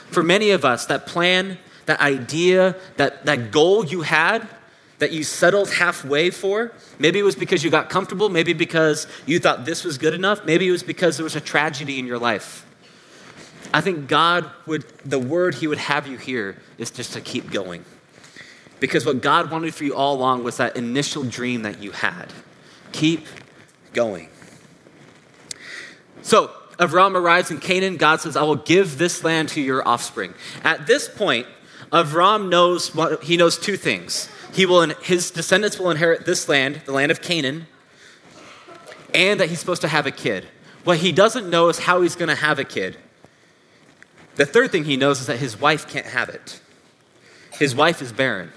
For 0.09 0.23
many 0.23 0.51
of 0.51 0.63
us, 0.63 0.85
that 0.85 1.05
plan, 1.05 1.57
that 1.85 1.99
idea, 1.99 2.77
that, 2.95 3.25
that 3.25 3.51
goal 3.51 3.83
you 3.85 4.03
had, 4.03 4.47
that 4.99 5.11
you 5.11 5.23
settled 5.23 5.69
halfway 5.69 6.29
for, 6.29 6.71
maybe 6.97 7.19
it 7.19 7.23
was 7.23 7.35
because 7.35 7.63
you 7.63 7.69
got 7.69 7.89
comfortable, 7.89 8.29
maybe 8.29 8.53
because 8.53 9.07
you 9.25 9.39
thought 9.39 9.65
this 9.65 9.83
was 9.83 9.97
good 9.97 10.13
enough, 10.13 10.45
maybe 10.45 10.67
it 10.67 10.71
was 10.71 10.83
because 10.83 11.17
there 11.17 11.23
was 11.23 11.35
a 11.35 11.41
tragedy 11.41 11.99
in 11.99 12.07
your 12.07 12.17
life. 12.17 12.65
I 13.73 13.81
think 13.81 14.07
God 14.07 14.49
would, 14.65 14.87
the 15.05 15.19
word 15.19 15.55
He 15.55 15.67
would 15.67 15.77
have 15.77 16.07
you 16.07 16.17
hear 16.17 16.57
is 16.77 16.89
just 16.89 17.13
to 17.13 17.21
keep 17.21 17.51
going. 17.51 17.83
Because 18.79 19.05
what 19.05 19.21
God 19.21 19.51
wanted 19.51 19.73
for 19.73 19.83
you 19.83 19.95
all 19.95 20.15
along 20.15 20.43
was 20.43 20.57
that 20.57 20.77
initial 20.77 21.23
dream 21.23 21.63
that 21.63 21.81
you 21.81 21.91
had. 21.91 22.31
Keep 22.91 23.25
going. 23.93 24.29
So, 26.21 26.51
Avram 26.77 27.15
arrives 27.15 27.49
in 27.49 27.59
Canaan. 27.59 27.97
God 27.97 28.21
says, 28.21 28.35
I 28.35 28.43
will 28.43 28.55
give 28.55 28.97
this 28.97 29.23
land 29.23 29.49
to 29.49 29.61
your 29.61 29.87
offspring. 29.87 30.33
At 30.63 30.85
this 30.85 31.09
point, 31.09 31.47
Avram 31.91 32.49
knows 32.49 32.93
what, 32.93 33.23
he 33.23 33.35
knows 33.35 33.57
two 33.57 33.77
things. 33.77 34.29
He 34.57 34.65
will, 34.65 34.87
his 35.03 35.29
descendants 35.29 35.77
will 35.77 35.91
inherit 35.91 36.25
this 36.25 36.49
land, 36.49 36.81
the 36.85 36.91
land 36.91 37.11
of 37.11 37.21
Canaan, 37.21 37.67
and 39.13 39.39
that 39.39 39.49
he's 39.49 39.59
supposed 39.59 39.81
to 39.81 39.87
have 39.87 40.07
a 40.07 40.11
kid. 40.11 40.47
What 40.83 40.97
he 40.97 41.11
doesn't 41.11 41.47
know 41.47 41.69
is 41.69 41.77
how 41.77 42.01
he's 42.01 42.15
going 42.15 42.29
to 42.29 42.35
have 42.35 42.57
a 42.57 42.63
kid. 42.63 42.97
The 44.33 44.47
third 44.47 44.71
thing 44.71 44.85
he 44.85 44.97
knows 44.97 45.19
is 45.21 45.27
that 45.27 45.37
his 45.37 45.61
wife 45.61 45.87
can't 45.87 46.07
have 46.07 46.29
it. 46.29 46.59
His 47.51 47.75
wife 47.75 48.01
is 48.01 48.11
barren. 48.11 48.51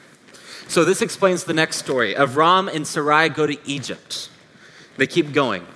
So 0.68 0.86
this 0.86 1.02
explains 1.02 1.44
the 1.44 1.52
next 1.52 1.76
story. 1.76 2.14
Avram 2.14 2.74
and 2.74 2.86
Sarai 2.86 3.28
go 3.28 3.46
to 3.46 3.58
Egypt. 3.68 4.30
They 4.96 5.06
keep 5.06 5.34
going. 5.34 5.66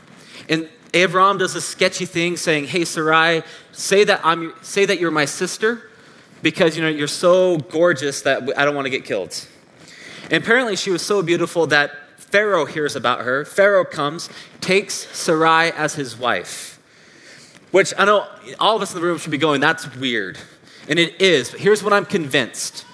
And 0.48 0.70
Avram 0.94 1.38
does 1.38 1.54
a 1.54 1.60
sketchy 1.60 2.06
thing 2.06 2.38
saying, 2.38 2.68
Hey, 2.68 2.86
Sarai, 2.86 3.42
say 3.72 4.04
that, 4.04 4.22
I'm, 4.24 4.54
say 4.62 4.86
that 4.86 4.98
you're 4.98 5.10
my 5.10 5.26
sister 5.26 5.90
because 6.40 6.78
you 6.78 6.82
know, 6.82 6.88
you're 6.88 7.08
so 7.08 7.58
gorgeous 7.58 8.22
that 8.22 8.58
I 8.58 8.64
don't 8.64 8.74
want 8.74 8.86
to 8.86 8.90
get 8.90 9.04
killed. 9.04 9.48
And 10.24 10.42
apparently, 10.42 10.76
she 10.76 10.90
was 10.90 11.02
so 11.02 11.22
beautiful 11.22 11.66
that 11.68 11.92
Pharaoh 12.16 12.64
hears 12.64 12.96
about 12.96 13.20
her. 13.20 13.44
Pharaoh 13.44 13.84
comes, 13.84 14.28
takes 14.60 14.94
Sarai 15.16 15.70
as 15.70 15.94
his 15.94 16.16
wife. 16.16 16.80
Which 17.70 17.92
I 17.98 18.04
know 18.04 18.26
all 18.58 18.76
of 18.76 18.82
us 18.82 18.94
in 18.94 19.00
the 19.00 19.06
room 19.06 19.18
should 19.18 19.30
be 19.30 19.38
going, 19.38 19.60
that's 19.60 19.94
weird. 19.96 20.38
And 20.88 20.98
it 20.98 21.20
is. 21.20 21.50
But 21.50 21.60
here's 21.60 21.82
what 21.82 21.92
I'm 21.92 22.04
convinced. 22.04 22.84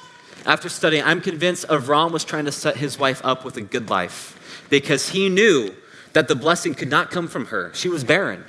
After 0.46 0.68
studying, 0.68 1.04
I'm 1.04 1.20
convinced 1.20 1.68
Avram 1.68 2.12
was 2.12 2.24
trying 2.24 2.46
to 2.46 2.52
set 2.52 2.76
his 2.76 2.98
wife 2.98 3.20
up 3.24 3.44
with 3.44 3.56
a 3.56 3.60
good 3.60 3.90
life 3.90 4.66
because 4.70 5.10
he 5.10 5.28
knew 5.28 5.74
that 6.12 6.28
the 6.28 6.34
blessing 6.34 6.74
could 6.74 6.90
not 6.90 7.10
come 7.10 7.28
from 7.28 7.46
her. 7.46 7.70
She 7.74 7.88
was 7.88 8.04
barren. 8.04 8.44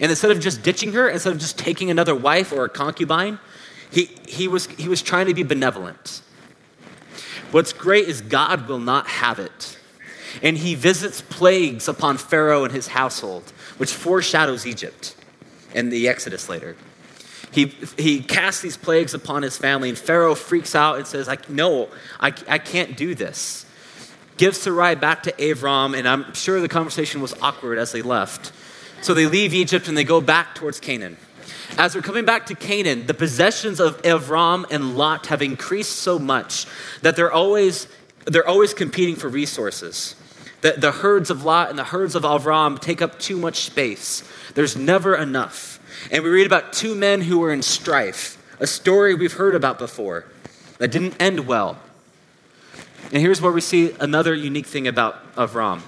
And 0.00 0.10
instead 0.10 0.30
of 0.30 0.40
just 0.40 0.62
ditching 0.62 0.92
her, 0.92 1.08
instead 1.08 1.32
of 1.32 1.38
just 1.38 1.58
taking 1.58 1.90
another 1.90 2.14
wife 2.14 2.52
or 2.52 2.64
a 2.64 2.68
concubine, 2.68 3.38
he, 3.90 4.06
he, 4.26 4.48
was, 4.48 4.66
he 4.66 4.88
was 4.88 5.02
trying 5.02 5.26
to 5.26 5.34
be 5.34 5.42
benevolent. 5.42 6.22
What's 7.52 7.72
great 7.72 8.08
is 8.08 8.20
God 8.20 8.66
will 8.66 8.80
not 8.80 9.06
have 9.06 9.38
it. 9.38 9.78
And 10.42 10.56
he 10.56 10.74
visits 10.74 11.20
plagues 11.20 11.86
upon 11.86 12.16
Pharaoh 12.16 12.64
and 12.64 12.72
his 12.72 12.88
household, 12.88 13.52
which 13.76 13.92
foreshadows 13.92 14.66
Egypt 14.66 15.14
and 15.74 15.92
the 15.92 16.08
Exodus 16.08 16.48
later. 16.48 16.76
He, 17.52 17.66
he 17.98 18.20
casts 18.20 18.62
these 18.62 18.78
plagues 18.78 19.12
upon 19.12 19.42
his 19.42 19.58
family, 19.58 19.90
and 19.90 19.98
Pharaoh 19.98 20.34
freaks 20.34 20.74
out 20.74 20.96
and 20.96 21.06
says, 21.06 21.26
like, 21.26 21.50
No, 21.50 21.88
I, 22.18 22.32
I 22.48 22.58
can't 22.58 22.96
do 22.96 23.14
this. 23.14 23.66
Gives 24.38 24.58
Sarai 24.58 24.94
back 24.94 25.24
to 25.24 25.32
Avram, 25.32 25.96
and 25.96 26.08
I'm 26.08 26.32
sure 26.32 26.60
the 26.60 26.68
conversation 26.68 27.20
was 27.20 27.34
awkward 27.42 27.78
as 27.78 27.92
they 27.92 28.00
left. 28.00 28.52
So 29.02 29.12
they 29.12 29.26
leave 29.26 29.52
Egypt 29.52 29.88
and 29.88 29.96
they 29.96 30.04
go 30.04 30.22
back 30.22 30.54
towards 30.54 30.80
Canaan. 30.80 31.18
As 31.78 31.94
they're 31.94 32.02
coming 32.02 32.24
back 32.24 32.46
to 32.46 32.54
Canaan, 32.54 33.06
the 33.06 33.14
possessions 33.14 33.80
of 33.80 34.00
Avram 34.02 34.70
and 34.70 34.96
Lot 34.96 35.26
have 35.26 35.40
increased 35.40 35.96
so 35.96 36.18
much 36.18 36.66
that 37.00 37.16
they're 37.16 37.32
always, 37.32 37.88
they're 38.26 38.46
always 38.46 38.74
competing 38.74 39.16
for 39.16 39.28
resources. 39.28 40.14
The, 40.60 40.72
the 40.72 40.92
herds 40.92 41.30
of 41.30 41.44
Lot 41.44 41.70
and 41.70 41.78
the 41.78 41.84
herds 41.84 42.14
of 42.14 42.22
Avram 42.22 42.78
take 42.78 43.00
up 43.00 43.18
too 43.18 43.36
much 43.36 43.60
space. 43.60 44.22
There's 44.54 44.76
never 44.76 45.16
enough. 45.16 45.80
And 46.10 46.22
we 46.22 46.30
read 46.30 46.46
about 46.46 46.72
two 46.72 46.94
men 46.94 47.22
who 47.22 47.38
were 47.38 47.52
in 47.52 47.62
strife, 47.62 48.38
a 48.60 48.66
story 48.66 49.14
we've 49.14 49.32
heard 49.32 49.54
about 49.54 49.78
before 49.78 50.26
that 50.78 50.90
didn't 50.90 51.20
end 51.20 51.46
well. 51.46 51.78
And 53.12 53.20
here's 53.20 53.40
where 53.40 53.52
we 53.52 53.60
see 53.60 53.94
another 53.98 54.34
unique 54.34 54.66
thing 54.66 54.86
about 54.86 55.34
Avram 55.34 55.82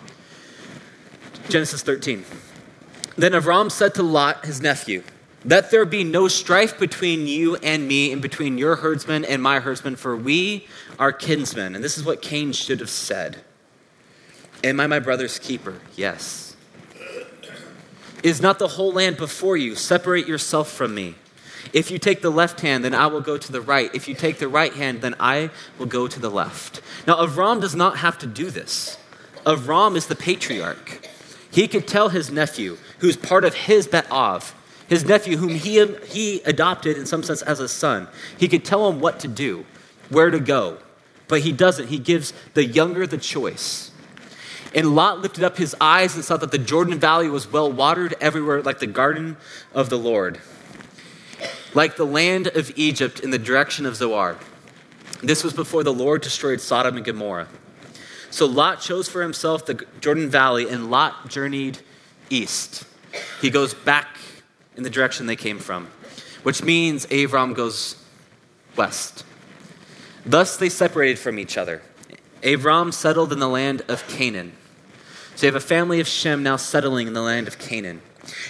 Genesis 1.49 1.83
13. 1.83 2.25
Then 3.17 3.33
Avram 3.33 3.71
said 3.71 3.95
to 3.95 4.03
Lot, 4.03 4.45
his 4.47 4.61
nephew, 4.61 5.03
Let 5.45 5.71
there 5.71 5.85
be 5.85 6.05
no 6.05 6.29
strife 6.29 6.79
between 6.79 7.27
you 7.27 7.57
and 7.57 7.87
me, 7.87 8.13
and 8.13 8.23
between 8.23 8.57
your 8.57 8.77
herdsmen 8.77 9.25
and 9.25 9.43
my 9.43 9.61
herdsmen, 9.61 9.97
for 9.97 10.17
we 10.17 10.67
are 10.99 11.13
kinsmen. 11.13 11.75
And 11.75 11.85
this 11.85 11.99
is 11.99 12.05
what 12.05 12.23
Cain 12.23 12.53
should 12.53 12.81
have 12.81 12.91
said 12.91 13.39
Am 14.63 14.81
I 14.81 14.87
my 14.87 14.99
brother's 14.99 15.39
keeper? 15.39 15.81
Yes. 15.95 16.57
Is 18.23 18.41
not 18.41 18.59
the 18.59 18.69
whole 18.69 18.93
land 18.93 19.19
before 19.19 19.59
you? 19.59 19.75
Separate 19.75 20.27
yourself 20.27 20.71
from 20.71 20.95
me. 20.95 21.17
If 21.75 21.91
you 21.91 21.99
take 21.99 22.23
the 22.23 22.31
left 22.31 22.63
hand, 22.63 22.83
then 22.83 22.95
I 22.95 23.07
will 23.09 23.21
go 23.21 23.37
to 23.37 23.53
the 23.53 23.61
right. 23.61 23.95
If 23.95 24.09
you 24.09 24.15
take 24.15 24.39
the 24.39 24.49
right 24.49 24.73
hand, 24.73 25.03
then 25.03 25.15
I 25.21 25.51
will 25.79 25.87
go 25.87 26.09
to 26.09 26.19
the 26.19 26.31
left. 26.31 26.81
Now, 27.07 27.17
Avram 27.17 27.61
does 27.61 27.75
not 27.75 27.99
have 27.99 28.17
to 28.19 28.27
do 28.27 28.51
this. 28.51 28.97
Avram 29.45 29.97
is 29.97 30.07
the 30.07 30.15
patriarch. 30.15 31.07
He 31.51 31.69
could 31.69 31.87
tell 31.87 32.09
his 32.09 32.31
nephew, 32.31 32.79
who's 33.01 33.17
part 33.17 33.45
of 33.45 33.55
his 33.55 33.87
Bet 33.87 34.11
Av, 34.11 34.55
his 34.89 35.05
nephew, 35.05 35.37
whom 35.37 35.51
he, 35.51 35.85
he 36.07 36.41
adopted 36.43 36.97
in 36.97 37.07
some 37.07 37.23
sense 37.23 37.43
as 37.43 37.61
a 37.61 37.69
son, 37.69 38.09
he 38.39 38.49
could 38.49 38.65
tell 38.65 38.89
him 38.89 39.01
what 39.01 39.21
to 39.21 39.29
do, 39.29 39.65
where 40.09 40.31
to 40.31 40.41
go. 40.41 40.79
But 41.27 41.41
he 41.41 41.53
doesn't. 41.53 41.89
He 41.89 41.99
gives 41.99 42.33
the 42.53 42.65
younger 42.65 43.07
the 43.07 43.19
choice. 43.19 43.91
And 44.75 44.95
Lot 44.95 45.21
lifted 45.21 45.45
up 45.45 45.57
his 45.57 45.75
eyes 45.81 46.15
and 46.15 46.25
saw 46.25 46.37
that 46.37 46.51
the 46.51 46.59
Jordan 46.59 46.99
Valley 46.99 47.29
was 47.29 47.51
well 47.51 47.71
watered 47.71 48.15
everywhere, 48.21 48.61
like 48.61 48.81
the 48.81 48.87
garden 48.87 49.37
of 49.73 49.89
the 49.89 49.97
Lord, 49.97 50.41
like 51.75 51.97
the 51.97 52.05
land 52.05 52.49
of 52.49 52.73
Egypt 52.77 53.21
in 53.21 53.31
the 53.31 53.39
direction 53.39 53.87
of 53.87 53.97
Zoar. 53.97 54.37
This 55.23 55.45
was 55.45 55.53
before 55.53 55.85
the 55.85 55.93
Lord 55.93 56.23
destroyed 56.23 56.61
Sodom 56.61 56.97
and 56.97 57.05
Gomorrah. 57.05 57.49
So 58.31 58.47
Lot 58.47 58.81
chose 58.81 59.09
for 59.09 59.23
himself 59.23 59.65
the 59.65 59.87
Jordan 60.01 60.29
Valley, 60.29 60.69
and 60.69 60.91
Lot 60.91 61.29
journeyed 61.29 61.79
east. 62.29 62.85
He 63.41 63.49
goes 63.49 63.75
back 63.75 64.09
in 64.77 64.83
the 64.83 64.91
direction 64.91 65.27
they 65.27 65.37
came 65.37 65.59
from, 65.59 65.89
which 66.43 66.63
means 66.63 67.07
Avram 67.07 67.55
goes 67.55 67.97
west. 68.77 69.25
Thus 70.27 70.57
they 70.57 70.69
separated 70.69 71.19
from 71.19 71.39
each 71.39 71.57
other. 71.57 71.83
Avram 72.43 72.93
settled 72.93 73.33
in 73.33 73.39
the 73.39 73.49
land 73.49 73.83
of 73.89 74.07
Canaan. 74.09 74.53
So 75.37 75.47
you 75.47 75.53
have 75.53 75.63
a 75.63 75.67
family 75.67 76.01
of 76.01 76.07
Shem 76.07 76.43
now 76.43 76.57
settling 76.57 77.07
in 77.07 77.13
the 77.13 77.23
land 77.23 77.49
of 77.49 77.59
Canaan. 77.59 78.03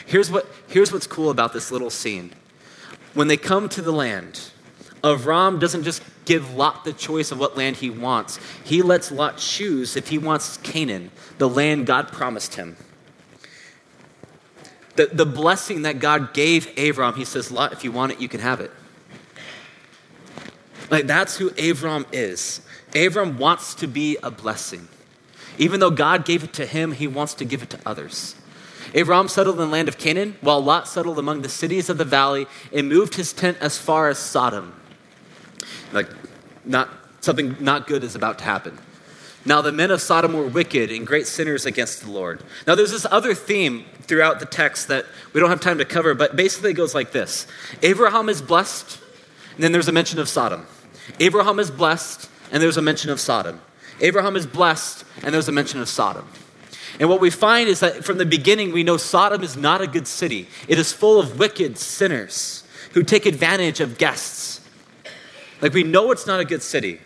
Here's, 0.07 0.31
what, 0.31 0.47
here's 0.69 0.93
what's 0.93 1.07
cool 1.07 1.31
about 1.31 1.53
this 1.53 1.71
little 1.71 1.91
scene. 1.91 2.33
When 3.15 3.29
they 3.29 3.37
come 3.37 3.69
to 3.71 3.83
the 3.83 3.93
land, 3.93 4.51
Avram 5.03 5.61
doesn't 5.61 5.85
just 5.85 6.03
give 6.25 6.55
Lot 6.55 6.85
the 6.85 6.93
choice 6.93 7.31
of 7.31 7.39
what 7.39 7.57
land 7.57 7.77
he 7.77 7.91
wants, 7.91 8.39
he 8.65 8.83
lets 8.83 9.13
Lot 9.13 9.39
choose 9.39 9.97
if 9.97 10.09
he 10.09 10.19
wants 10.19 10.57
Canaan, 10.59 11.11
the 11.39 11.49
land 11.49 11.87
God 11.87 12.09
promised 12.09 12.55
him. 12.55 12.77
The, 14.97 15.07
the 15.07 15.27
blessing 15.27 15.83
that 15.83 15.99
God 15.99 16.33
gave 16.35 16.67
Avram, 16.77 17.17
he 17.17 17.25
says, 17.25 17.51
Lot, 17.51 17.73
if 17.73 17.83
you 17.85 17.91
want 17.91 18.13
it, 18.13 18.21
you 18.21 18.29
can 18.29 18.41
have 18.41 18.61
it. 18.61 18.71
Like, 20.91 21.07
that's 21.07 21.37
who 21.37 21.51
Avram 21.51 22.07
is. 22.13 22.61
Avram 22.93 23.37
wants 23.37 23.75
to 23.77 23.89
be 23.89 24.17
a 24.23 24.31
blessing. 24.31 24.89
Even 25.59 25.81
though 25.81 25.91
God 25.91 26.25
gave 26.25 26.45
it 26.45 26.53
to 26.55 26.67
him, 26.67 26.93
he 26.93 27.07
wants 27.07 27.35
to 27.35 27.45
give 27.45 27.63
it 27.63 27.71
to 27.71 27.79
others. 27.85 28.37
Abram 28.95 29.29
settled 29.29 29.57
in 29.57 29.63
the 29.63 29.73
land 29.73 29.89
of 29.89 29.99
Canaan, 29.99 30.37
while 30.41 30.63
Lot 30.63 30.87
settled 30.87 31.19
among 31.19 31.43
the 31.43 31.49
cities 31.49 31.91
of 31.91 31.99
the 31.99 32.05
valley 32.05 32.47
and 32.73 32.89
moved 32.89 33.17
his 33.17 33.33
tent 33.33 33.59
as 33.61 33.77
far 33.77 34.09
as 34.09 34.19
Sodom. 34.19 34.73
Like, 35.93 36.09
not 36.65 36.89
something 37.21 37.57
not 37.59 37.87
good 37.87 38.05
is 38.05 38.15
about 38.15 38.39
to 38.39 38.45
happen. 38.45 38.79
Now, 39.47 39.61
the 39.61 39.73
men 39.73 39.91
of 39.91 40.01
Sodom 40.01 40.33
were 40.33 40.47
wicked 40.47 40.91
and 40.91 41.07
great 41.07 41.27
sinners 41.27 41.67
against 41.67 42.03
the 42.03 42.11
Lord. 42.11 42.43
Now, 42.67 42.75
there's 42.75 42.93
this 42.93 43.07
other 43.11 43.35
theme 43.35 43.85
throughout 44.03 44.41
the 44.41 44.47
text 44.47 44.89
that 44.89 45.05
we 45.33 45.41
don't 45.41 45.51
have 45.51 45.61
time 45.61 45.79
to 45.79 45.85
cover, 45.85 46.15
but 46.15 46.35
basically 46.35 46.71
it 46.71 46.75
goes 46.75 46.95
like 46.95 47.13
this 47.13 47.47
Abraham 47.83 48.29
is 48.29 48.41
blessed, 48.41 48.99
and 49.55 49.63
then 49.63 49.73
there's 49.73 49.89
a 49.89 49.93
mention 49.93 50.19
of 50.19 50.29
Sodom. 50.29 50.67
Abraham 51.21 51.59
is 51.59 51.71
blessed, 51.71 52.31
and 52.51 52.63
there's 52.63 52.79
a 52.79 52.83
mention 52.83 53.11
of 53.11 53.21
Sodom. 53.21 53.61
Abraham 54.01 54.35
is 54.35 54.47
blessed, 54.47 55.05
and 55.23 55.35
there's 55.35 55.49
a 55.49 55.53
mention 55.53 55.81
of 55.81 55.89
Sodom. 55.89 56.27
And 56.99 57.09
what 57.09 57.21
we 57.21 57.31
find 57.31 57.69
is 57.69 57.81
that 57.81 58.05
from 58.05 58.19
the 58.19 58.27
beginning, 58.27 58.73
we 58.73 58.83
know 58.83 58.97
Sodom 58.97 59.43
is 59.43 59.57
not 59.57 59.81
a 59.81 59.87
good 59.87 60.07
city. 60.07 60.49
It 60.69 60.79
is 60.79 60.93
full 60.93 61.21
of 61.21 61.39
wicked 61.39 61.77
sinners 61.77 62.65
who 62.93 63.03
take 63.03 63.27
advantage 63.27 63.81
of 63.81 63.99
guests. 63.99 64.61
Like, 65.61 65.73
we 65.73 65.83
know 65.83 66.13
it's 66.13 66.27
not 66.27 66.41
a 66.41 66.45
good 66.45 66.63
city. 66.63 67.01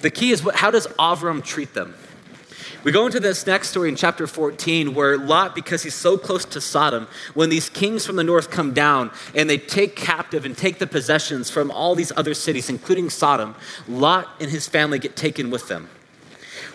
The 0.00 0.10
key 0.10 0.30
is 0.30 0.44
what, 0.44 0.56
how 0.56 0.70
does 0.70 0.86
Avram 0.98 1.42
treat 1.42 1.74
them? 1.74 1.94
We 2.84 2.92
go 2.92 3.06
into 3.06 3.18
this 3.18 3.46
next 3.46 3.70
story 3.70 3.88
in 3.88 3.96
chapter 3.96 4.26
14 4.26 4.94
where 4.94 5.16
Lot, 5.16 5.54
because 5.54 5.82
he's 5.82 5.94
so 5.94 6.18
close 6.18 6.44
to 6.44 6.60
Sodom, 6.60 7.08
when 7.32 7.48
these 7.48 7.70
kings 7.70 8.04
from 8.04 8.16
the 8.16 8.24
north 8.24 8.50
come 8.50 8.74
down 8.74 9.10
and 9.34 9.48
they 9.48 9.56
take 9.56 9.96
captive 9.96 10.44
and 10.44 10.54
take 10.54 10.78
the 10.78 10.86
possessions 10.86 11.48
from 11.48 11.70
all 11.70 11.94
these 11.94 12.12
other 12.14 12.34
cities, 12.34 12.68
including 12.68 13.08
Sodom, 13.08 13.54
Lot 13.88 14.28
and 14.38 14.50
his 14.50 14.68
family 14.68 14.98
get 14.98 15.16
taken 15.16 15.48
with 15.48 15.68
them. 15.68 15.88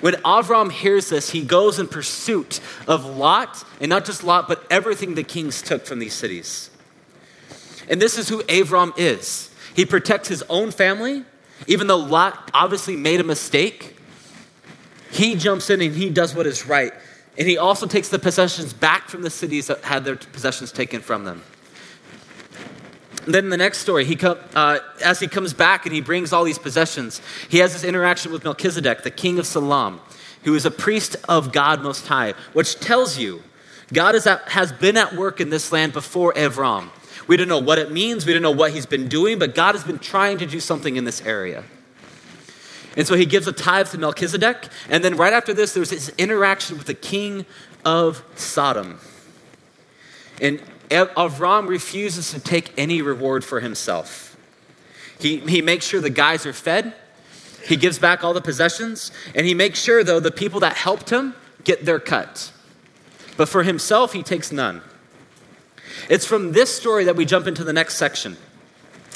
When 0.02 0.16
Avram 0.16 0.72
hears 0.72 1.10
this, 1.10 1.30
he 1.30 1.44
goes 1.44 1.78
in 1.78 1.88
pursuit 1.88 2.60
of 2.88 3.06
Lot, 3.06 3.64
and 3.80 3.90
not 3.90 4.06
just 4.06 4.24
Lot, 4.24 4.48
but 4.48 4.66
everything 4.72 5.14
the 5.14 5.24
kings 5.24 5.62
took 5.62 5.86
from 5.86 6.00
these 6.00 6.14
cities. 6.14 6.72
And 7.88 8.02
this 8.02 8.18
is 8.18 8.30
who 8.30 8.42
Avram 8.44 8.94
is. 8.98 9.54
He 9.76 9.86
protects 9.86 10.28
his 10.30 10.44
own 10.50 10.72
family, 10.72 11.24
even 11.68 11.88
though 11.88 11.98
Lot 11.98 12.50
obviously 12.54 12.96
made 12.96 13.20
a 13.20 13.24
mistake. 13.24 13.96
He 15.12 15.36
jumps 15.36 15.70
in 15.70 15.82
and 15.82 15.96
he 15.96 16.10
does 16.10 16.36
what 16.36 16.46
is 16.46 16.66
right. 16.68 16.94
And 17.38 17.48
he 17.48 17.58
also 17.58 17.88
takes 17.88 18.10
the 18.10 18.20
possessions 18.20 18.74
back 18.74 19.08
from 19.08 19.22
the 19.22 19.30
cities 19.30 19.68
that 19.68 19.84
had 19.84 20.06
their 20.06 20.16
possessions 20.16 20.72
taken 20.72 21.02
from 21.02 21.24
them. 21.24 21.42
Then 23.26 23.50
the 23.50 23.58
next 23.58 23.80
story, 23.80 24.06
he 24.06 24.16
come, 24.16 24.38
uh, 24.56 24.80
as 25.04 25.20
he 25.20 25.28
comes 25.28 25.54
back 25.54 25.86
and 25.86 25.94
he 25.94 26.02
brings 26.02 26.34
all 26.34 26.44
these 26.44 26.58
possessions, 26.58 27.22
he 27.48 27.60
has 27.60 27.74
this 27.74 27.84
interaction 27.84 28.32
with 28.32 28.44
Melchizedek, 28.44 29.04
the 29.04 29.12
king 29.12 29.40
of 29.40 29.46
Salem, 29.46 30.00
who 30.44 30.56
is 30.56 30.66
a 30.66 30.72
priest 30.72 31.16
of 31.28 31.52
God 31.52 31.82
Most 31.82 32.08
High, 32.08 32.34
which 32.54 32.80
tells 32.80 33.18
you 33.18 33.44
God 33.94 34.16
at, 34.16 34.50
has 34.50 34.72
been 34.72 34.98
at 34.98 35.16
work 35.16 35.40
in 35.40 35.50
this 35.50 35.72
land 35.72 35.94
before 35.94 36.34
Avram. 36.34 36.90
We 37.30 37.38
don't 37.38 37.48
know 37.48 37.60
what 37.60 37.78
it 37.78 37.92
means, 37.92 38.26
we 38.26 38.34
don't 38.34 38.42
know 38.42 38.50
what 38.50 38.72
he's 38.72 38.88
been 38.88 39.08
doing, 39.08 39.38
but 39.38 39.54
God 39.54 39.76
has 39.76 39.84
been 39.84 40.00
trying 40.00 40.40
to 40.40 40.48
do 40.48 40.60
something 40.60 40.96
in 40.96 41.04
this 41.04 41.22
area. 41.22 41.64
And 42.98 43.06
so 43.06 43.16
he 43.16 43.28
gives 43.28 43.48
a 43.48 43.52
tithe 43.52 43.88
to 43.90 44.00
Melchizedek. 44.00 44.68
And 44.90 45.04
then 45.04 45.16
right 45.16 45.32
after 45.32 45.54
this, 45.54 45.76
there's 45.76 45.92
this 45.92 46.10
interaction 46.18 46.76
with 46.76 46.88
the 46.88 46.96
king 46.96 47.46
of 47.86 48.24
Sodom. 48.34 49.00
And 50.42 50.60
Avram 50.90 51.68
refuses 51.68 52.32
to 52.32 52.40
take 52.40 52.74
any 52.76 53.04
reward 53.04 53.46
for 53.46 53.60
himself. 53.60 54.36
He, 55.20 55.38
he 55.38 55.62
makes 55.62 55.86
sure 55.86 56.02
the 56.02 56.10
guys 56.10 56.48
are 56.48 56.54
fed, 56.54 56.96
he 57.64 57.76
gives 57.76 58.00
back 58.00 58.24
all 58.24 58.34
the 58.34 58.42
possessions, 58.42 59.12
and 59.36 59.46
he 59.46 59.54
makes 59.54 59.80
sure, 59.80 60.04
though, 60.04 60.20
the 60.20 60.32
people 60.32 60.62
that 60.62 60.78
helped 60.78 61.12
him 61.12 61.36
get 61.64 61.86
their 61.86 62.00
cut. 62.00 62.52
But 63.38 63.50
for 63.50 63.62
himself, 63.62 64.14
he 64.14 64.24
takes 64.24 64.52
none. 64.52 64.82
It's 66.10 66.26
from 66.26 66.52
this 66.52 66.76
story 66.76 67.06
that 67.06 67.16
we 67.16 67.26
jump 67.26 67.48
into 67.48 67.64
the 67.64 67.74
next 67.74 67.96
section, 67.98 68.38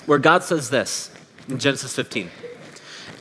where 0.06 0.20
God 0.20 0.44
says 0.44 0.70
this 0.70 1.12
in 1.48 1.60
Genesis 1.60 1.96
15. 1.96 2.30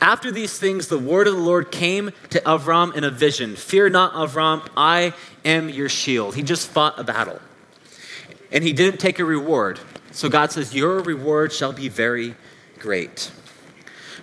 After 0.00 0.32
these 0.32 0.58
things, 0.58 0.88
the 0.88 0.98
word 0.98 1.28
of 1.28 1.36
the 1.36 1.40
Lord 1.40 1.70
came 1.70 2.10
to 2.30 2.40
Avram 2.40 2.94
in 2.96 3.04
a 3.04 3.10
vision 3.10 3.54
Fear 3.54 3.90
not, 3.90 4.14
Avram, 4.14 4.68
I 4.76 5.14
am 5.44 5.68
your 5.68 5.88
shield. 5.88 6.34
He 6.34 6.42
just 6.42 6.68
fought 6.68 6.98
a 6.98 7.04
battle. 7.04 7.40
And 8.50 8.64
he 8.64 8.72
didn't 8.72 8.98
take 8.98 9.18
a 9.18 9.24
reward. 9.24 9.78
So 10.10 10.28
God 10.28 10.50
says, 10.50 10.74
Your 10.74 11.00
reward 11.00 11.52
shall 11.52 11.72
be 11.72 11.88
very 11.88 12.34
great. 12.78 13.30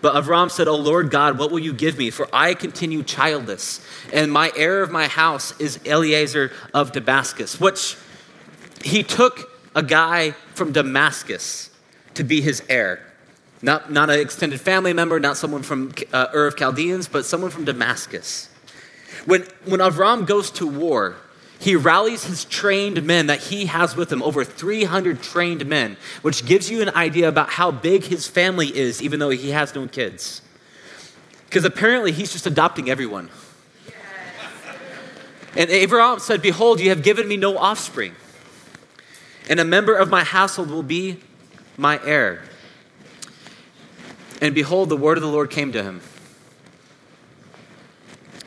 But 0.01 0.15
Avram 0.15 0.51
said, 0.51 0.67
O 0.67 0.75
Lord 0.75 1.11
God, 1.11 1.37
what 1.37 1.51
will 1.51 1.59
you 1.59 1.73
give 1.73 1.97
me? 1.97 2.09
For 2.09 2.27
I 2.31 2.53
continue 2.53 3.03
childless, 3.03 3.85
and 4.13 4.31
my 4.31 4.51
heir 4.55 4.81
of 4.81 4.91
my 4.91 5.07
house 5.07 5.59
is 5.59 5.79
Eliezer 5.85 6.51
of 6.73 6.91
Damascus, 6.91 7.59
which 7.59 7.97
he 8.83 9.03
took 9.03 9.51
a 9.75 9.83
guy 9.83 10.31
from 10.53 10.71
Damascus 10.71 11.69
to 12.15 12.23
be 12.23 12.41
his 12.41 12.63
heir. 12.69 13.05
Not, 13.61 13.91
not 13.91 14.09
an 14.09 14.19
extended 14.19 14.61
family 14.61 14.93
member, 14.93 15.19
not 15.19 15.37
someone 15.37 15.63
from 15.63 15.91
uh, 16.13 16.27
Ur 16.33 16.47
of 16.47 16.55
Chaldeans, 16.55 17.07
but 17.07 17.25
someone 17.25 17.51
from 17.51 17.65
Damascus. 17.65 18.49
When, 19.25 19.41
when 19.65 19.81
Avram 19.81 20.25
goes 20.25 20.49
to 20.51 20.65
war, 20.65 21.17
he 21.59 21.75
rallies 21.75 22.23
his 22.23 22.45
trained 22.45 23.03
men 23.03 23.27
that 23.27 23.39
he 23.39 23.65
has 23.65 23.97
with 23.97 24.11
him, 24.11 24.23
over 24.23 24.45
300 24.45 25.21
trained 25.21 25.65
men, 25.65 25.97
which 26.21 26.45
gives 26.45 26.71
you 26.71 26.81
an 26.81 26.89
idea 26.89 27.27
about 27.27 27.49
how 27.49 27.69
big 27.69 28.05
his 28.05 28.27
family 28.27 28.75
is, 28.75 29.01
even 29.01 29.19
though 29.19 29.29
he 29.29 29.49
has 29.51 29.75
no 29.75 29.85
kids. 29.87 30.41
Because 31.45 31.65
apparently 31.65 32.13
he's 32.13 32.31
just 32.31 32.47
adopting 32.47 32.89
everyone. 32.89 33.29
And 35.57 35.69
Abraham 35.69 36.19
said, 36.19 36.41
Behold, 36.41 36.79
you 36.79 36.89
have 36.89 37.03
given 37.03 37.27
me 37.27 37.35
no 37.35 37.57
offspring, 37.57 38.13
and 39.49 39.59
a 39.59 39.65
member 39.65 39.95
of 39.95 40.09
my 40.09 40.23
household 40.23 40.69
will 40.69 40.83
be 40.83 41.17
my 41.75 41.99
heir. 42.05 42.43
And 44.41 44.53
behold, 44.53 44.89
the 44.89 44.95
word 44.95 45.17
of 45.17 45.23
the 45.23 45.29
Lord 45.29 45.49
came 45.49 45.71
to 45.73 45.83
him. 45.83 46.01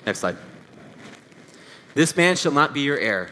Next 0.07 0.21
slide. 0.21 0.37
This 1.95 2.17
man 2.17 2.37
shall 2.37 2.53
not 2.53 2.73
be 2.73 2.81
your 2.81 2.99
heir. 2.99 3.31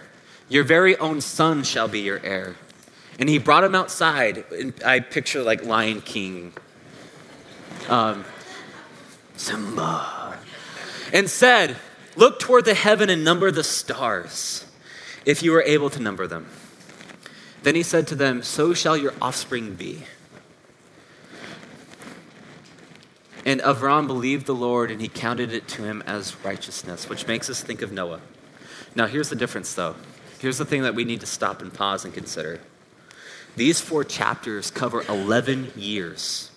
Your 0.48 0.64
very 0.64 0.96
own 0.98 1.20
son 1.20 1.62
shall 1.62 1.88
be 1.88 2.00
your 2.00 2.20
heir. 2.22 2.56
And 3.18 3.28
he 3.28 3.38
brought 3.38 3.64
him 3.64 3.74
outside. 3.74 4.44
And 4.52 4.74
I 4.84 5.00
picture 5.00 5.42
like 5.42 5.64
Lion 5.64 6.00
King. 6.00 6.52
Um, 7.88 8.24
Simba. 9.36 10.38
And 11.12 11.30
said, 11.30 11.76
Look 12.16 12.40
toward 12.40 12.64
the 12.64 12.74
heaven 12.74 13.08
and 13.08 13.24
number 13.24 13.50
the 13.50 13.62
stars, 13.62 14.66
if 15.24 15.42
you 15.42 15.54
are 15.54 15.62
able 15.62 15.88
to 15.90 16.00
number 16.00 16.26
them. 16.26 16.46
Then 17.62 17.74
he 17.74 17.82
said 17.82 18.06
to 18.08 18.14
them, 18.14 18.42
So 18.42 18.74
shall 18.74 18.96
your 18.96 19.14
offspring 19.20 19.74
be. 19.74 20.04
And 23.44 23.60
Avram 23.60 24.06
believed 24.06 24.46
the 24.46 24.54
Lord, 24.54 24.90
and 24.90 25.00
he 25.00 25.08
counted 25.08 25.52
it 25.52 25.66
to 25.68 25.82
him 25.82 26.02
as 26.06 26.36
righteousness, 26.44 27.08
which 27.08 27.26
makes 27.26 27.48
us 27.48 27.62
think 27.62 27.82
of 27.82 27.90
Noah. 27.90 28.20
Now, 28.94 29.06
here's 29.06 29.28
the 29.30 29.36
difference, 29.36 29.74
though. 29.74 29.96
Here's 30.38 30.58
the 30.58 30.64
thing 30.64 30.82
that 30.82 30.94
we 30.94 31.04
need 31.04 31.20
to 31.20 31.26
stop 31.26 31.62
and 31.62 31.72
pause 31.72 32.04
and 32.04 32.12
consider. 32.12 32.60
These 33.56 33.80
four 33.80 34.04
chapters 34.04 34.70
cover 34.70 35.02
11 35.08 35.72
years. 35.76 36.50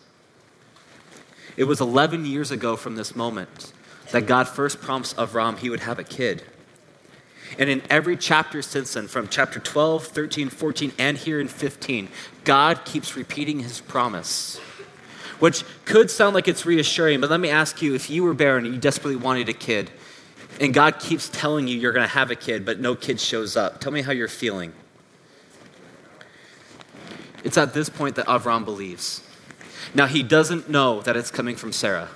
It 1.58 1.66
was 1.66 1.82
11 1.82 2.26
years 2.26 2.52
ago 2.52 2.76
from 2.76 2.96
this 2.96 3.16
moment 3.16 3.72
that 4.12 4.26
God 4.26 4.48
first 4.48 4.82
promised 4.82 5.16
Avram 5.18 5.58
he 5.58 5.70
would 5.70 5.82
have 5.82 6.00
a 6.00 6.04
kid. 6.04 6.44
And 7.60 7.70
in 7.70 7.82
every 7.90 8.18
chapter 8.18 8.62
since 8.62 8.94
then, 8.94 9.08
from 9.08 9.28
chapter 9.28 9.60
12, 9.60 10.06
13, 10.06 10.50
14, 10.50 10.92
and 10.98 11.18
here 11.18 11.40
in 11.40 11.48
15, 11.48 12.10
God 12.44 12.84
keeps 12.86 13.16
repeating 13.16 13.60
his 13.60 13.80
promise, 13.80 14.58
which 15.40 15.64
could 15.86 16.10
sound 16.10 16.34
like 16.34 16.48
it's 16.48 16.66
reassuring, 16.66 17.22
but 17.22 17.30
let 17.30 17.40
me 17.40 17.50
ask 17.50 17.82
you 17.82 17.94
if 17.94 18.10
you 18.10 18.24
were 18.24 18.34
barren 18.34 18.66
and 18.66 18.74
you 18.74 18.80
desperately 18.80 19.16
wanted 19.16 19.50
a 19.50 19.54
kid, 19.54 19.92
and 20.60 20.74
God 20.74 21.00
keeps 21.00 21.30
telling 21.30 21.68
you 21.68 21.78
you're 21.78 21.94
going 21.94 22.08
to 22.08 22.14
have 22.14 22.32
a 22.32 22.36
kid, 22.36 22.66
but 22.66 22.80
no 22.80 22.96
kid 22.96 23.20
shows 23.20 23.56
up, 23.56 23.80
tell 23.80 23.92
me 23.92 24.02
how 24.02 24.12
you're 24.12 24.28
feeling. 24.28 24.74
It's 27.44 27.58
at 27.58 27.74
this 27.74 27.90
point 27.90 28.16
that 28.16 28.26
Avram 28.28 28.66
believes. 28.66 29.22
Now, 29.94 30.08
he 30.08 30.24
doesn't 30.24 30.70
know 30.70 31.02
that 31.02 31.18
it's 31.18 31.30
coming 31.30 31.56
from 31.56 31.74
Sarah. 31.74 32.10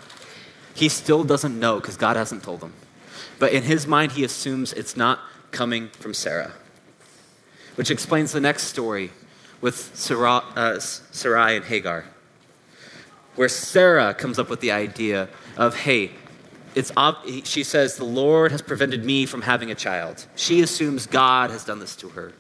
He 0.74 0.90
still 0.90 1.24
doesn't 1.24 1.60
know 1.60 1.80
because 1.80 1.98
God 1.98 2.16
hasn't 2.16 2.44
told 2.44 2.62
him. 2.62 2.74
But 3.40 3.54
in 3.54 3.64
his 3.64 3.86
mind, 3.86 4.14
he 4.14 4.24
assumes 4.24 4.74
it's 4.74 4.98
not 4.98 5.20
coming 5.52 5.90
from 5.90 6.14
Sarah. 6.14 6.54
Which 7.76 7.92
explains 7.92 8.32
the 8.32 8.42
next 8.42 8.64
story 8.64 9.12
with 9.62 9.96
Sarah, 9.96 10.44
uh, 10.56 10.80
Sarai 10.80 11.56
and 11.56 11.66
Hagar, 11.66 12.06
where 13.36 13.50
Sarah 13.50 14.14
comes 14.14 14.40
up 14.40 14.50
with 14.50 14.62
the 14.62 14.72
idea 14.72 15.30
of, 15.58 15.76
hey, 15.76 16.12
it's 16.76 16.92
ob- 16.96 17.26
she 17.44 17.64
says, 17.64 17.98
the 17.98 18.06
Lord 18.06 18.52
has 18.52 18.62
prevented 18.62 19.04
me 19.04 19.26
from 19.26 19.42
having 19.42 19.72
a 19.72 19.76
child. 19.76 20.26
She 20.36 20.62
assumes 20.62 21.08
God 21.08 21.50
has 21.50 21.64
done 21.64 21.80
this 21.80 21.96
to 21.98 22.10
her. 22.10 22.34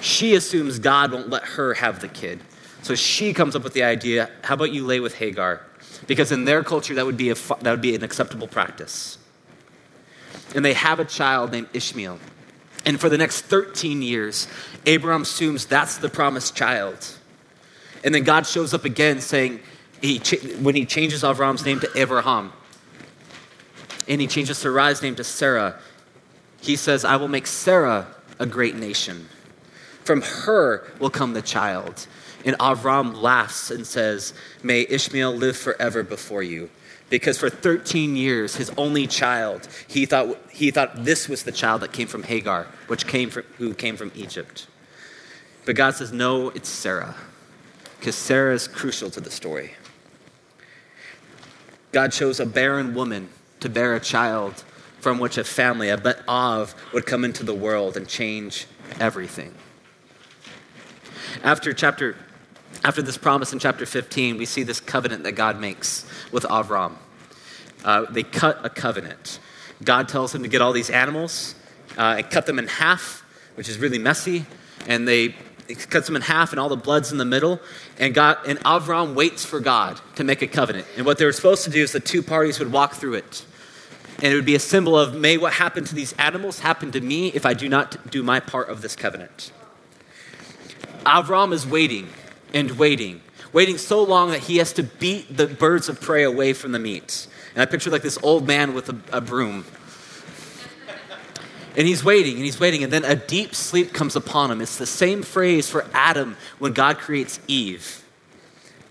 She 0.00 0.34
assumes 0.34 0.78
God 0.78 1.12
won't 1.12 1.28
let 1.28 1.42
her 1.42 1.74
have 1.74 2.00
the 2.00 2.08
kid. 2.08 2.40
So 2.82 2.94
she 2.94 3.32
comes 3.32 3.54
up 3.56 3.64
with 3.64 3.74
the 3.74 3.82
idea 3.82 4.30
how 4.42 4.54
about 4.54 4.72
you 4.72 4.84
lay 4.84 5.00
with 5.00 5.14
Hagar? 5.14 5.60
Because 6.06 6.32
in 6.32 6.44
their 6.44 6.64
culture, 6.64 6.94
that 6.94 7.06
would 7.06 7.16
be, 7.16 7.30
a, 7.30 7.34
that 7.34 7.70
would 7.70 7.80
be 7.80 7.94
an 7.94 8.02
acceptable 8.02 8.48
practice 8.48 9.18
and 10.54 10.64
they 10.64 10.74
have 10.74 11.00
a 11.00 11.04
child 11.04 11.52
named 11.52 11.68
Ishmael. 11.72 12.18
And 12.84 13.00
for 13.00 13.08
the 13.08 13.18
next 13.18 13.42
13 13.42 14.02
years, 14.02 14.48
Abraham 14.86 15.22
assumes 15.22 15.66
that's 15.66 15.98
the 15.98 16.08
promised 16.08 16.56
child. 16.56 17.16
And 18.04 18.14
then 18.14 18.24
God 18.24 18.46
shows 18.46 18.74
up 18.74 18.84
again 18.84 19.20
saying, 19.20 19.60
he, 20.00 20.18
when 20.60 20.74
he 20.74 20.84
changes 20.84 21.22
Avram's 21.22 21.64
name 21.64 21.78
to 21.80 21.90
Abraham, 21.94 22.52
and 24.08 24.20
he 24.20 24.26
changes 24.26 24.58
Sarai's 24.58 25.00
name 25.00 25.14
to 25.14 25.24
Sarah, 25.24 25.78
he 26.60 26.74
says, 26.74 27.04
I 27.04 27.16
will 27.16 27.28
make 27.28 27.46
Sarah 27.46 28.08
a 28.38 28.46
great 28.46 28.74
nation. 28.74 29.28
From 30.04 30.22
her 30.22 30.90
will 30.98 31.10
come 31.10 31.34
the 31.34 31.42
child. 31.42 32.08
And 32.44 32.58
Avram 32.58 33.14
laughs 33.22 33.70
and 33.70 33.86
says, 33.86 34.34
May 34.64 34.84
Ishmael 34.88 35.32
live 35.32 35.56
forever 35.56 36.02
before 36.02 36.42
you 36.42 36.70
because 37.12 37.36
for 37.36 37.50
13 37.50 38.16
years, 38.16 38.56
his 38.56 38.70
only 38.78 39.06
child, 39.06 39.68
he 39.86 40.06
thought, 40.06 40.38
he 40.50 40.70
thought 40.70 41.04
this 41.04 41.28
was 41.28 41.42
the 41.42 41.52
child 41.52 41.82
that 41.82 41.92
came 41.92 42.08
from 42.08 42.22
Hagar, 42.22 42.66
which 42.86 43.06
came 43.06 43.28
from, 43.28 43.42
who 43.58 43.74
came 43.74 43.98
from 43.98 44.10
Egypt. 44.14 44.66
But 45.66 45.76
God 45.76 45.94
says, 45.94 46.10
no, 46.10 46.48
it's 46.48 46.70
Sarah, 46.70 47.14
because 48.00 48.16
Sarah 48.16 48.54
is 48.54 48.66
crucial 48.66 49.10
to 49.10 49.20
the 49.20 49.30
story. 49.30 49.72
God 51.92 52.12
chose 52.12 52.40
a 52.40 52.46
barren 52.46 52.94
woman 52.94 53.28
to 53.60 53.68
bear 53.68 53.94
a 53.94 54.00
child 54.00 54.64
from 54.98 55.18
which 55.18 55.36
a 55.36 55.44
family, 55.44 55.90
a 55.90 55.98
Bet 55.98 56.26
Av, 56.26 56.74
would 56.94 57.04
come 57.04 57.26
into 57.26 57.44
the 57.44 57.54
world 57.54 57.94
and 57.98 58.08
change 58.08 58.66
everything. 58.98 59.52
After 61.44 61.74
chapter 61.74 62.16
after 62.84 63.02
this 63.02 63.16
promise 63.16 63.52
in 63.52 63.58
chapter 63.58 63.86
15, 63.86 64.36
we 64.38 64.46
see 64.46 64.62
this 64.62 64.80
covenant 64.80 65.24
that 65.24 65.32
God 65.32 65.60
makes 65.60 66.04
with 66.32 66.44
Avram. 66.44 66.94
Uh, 67.84 68.06
they 68.10 68.22
cut 68.22 68.64
a 68.64 68.70
covenant. 68.70 69.38
God 69.84 70.08
tells 70.08 70.34
him 70.34 70.42
to 70.42 70.48
get 70.48 70.62
all 70.62 70.72
these 70.72 70.90
animals 70.90 71.54
uh, 71.96 72.16
and 72.18 72.30
cut 72.30 72.46
them 72.46 72.58
in 72.58 72.66
half, 72.66 73.24
which 73.54 73.68
is 73.68 73.78
really 73.78 73.98
messy. 73.98 74.46
And 74.86 75.06
they 75.06 75.34
cuts 75.90 76.06
them 76.06 76.16
in 76.16 76.22
half, 76.22 76.52
and 76.52 76.60
all 76.60 76.68
the 76.68 76.76
blood's 76.76 77.12
in 77.12 77.18
the 77.18 77.24
middle. 77.24 77.60
And 77.98 78.14
God 78.14 78.38
and 78.46 78.58
Avram 78.60 79.14
waits 79.14 79.44
for 79.44 79.60
God 79.60 80.00
to 80.16 80.24
make 80.24 80.42
a 80.42 80.46
covenant. 80.46 80.86
And 80.96 81.06
what 81.06 81.18
they 81.18 81.24
were 81.24 81.32
supposed 81.32 81.64
to 81.64 81.70
do 81.70 81.82
is 81.82 81.92
the 81.92 82.00
two 82.00 82.22
parties 82.22 82.58
would 82.58 82.72
walk 82.72 82.94
through 82.94 83.14
it. 83.14 83.44
And 84.16 84.32
it 84.32 84.36
would 84.36 84.44
be 84.44 84.54
a 84.54 84.60
symbol 84.60 84.96
of, 84.96 85.14
may 85.14 85.36
what 85.36 85.54
happened 85.54 85.86
to 85.88 85.94
these 85.94 86.12
animals 86.14 86.60
happen 86.60 86.92
to 86.92 87.00
me 87.00 87.28
if 87.28 87.46
I 87.46 87.54
do 87.54 87.68
not 87.68 88.10
do 88.10 88.22
my 88.22 88.40
part 88.40 88.68
of 88.68 88.82
this 88.82 88.94
covenant. 88.94 89.52
Avram 91.04 91.52
is 91.52 91.66
waiting 91.66 92.08
and 92.54 92.72
waiting, 92.72 93.20
waiting 93.52 93.78
so 93.78 94.02
long 94.02 94.30
that 94.30 94.40
he 94.40 94.58
has 94.58 94.72
to 94.74 94.82
beat 94.82 95.36
the 95.36 95.46
birds 95.46 95.88
of 95.88 96.00
prey 96.00 96.22
away 96.22 96.52
from 96.52 96.72
the 96.72 96.78
meat. 96.78 97.26
And 97.54 97.62
I 97.62 97.66
picture 97.66 97.90
like 97.90 98.02
this 98.02 98.18
old 98.22 98.46
man 98.46 98.74
with 98.74 98.88
a, 98.88 99.00
a 99.16 99.20
broom. 99.20 99.64
And 101.76 101.86
he's 101.86 102.04
waiting 102.04 102.34
and 102.34 102.44
he's 102.44 102.60
waiting, 102.60 102.84
and 102.84 102.92
then 102.92 103.04
a 103.04 103.16
deep 103.16 103.54
sleep 103.54 103.92
comes 103.94 104.14
upon 104.14 104.50
him. 104.50 104.60
It's 104.60 104.76
the 104.76 104.86
same 104.86 105.22
phrase 105.22 105.70
for 105.70 105.86
Adam 105.94 106.36
when 106.58 106.72
God 106.72 106.98
creates 106.98 107.40
Eve. 107.48 108.04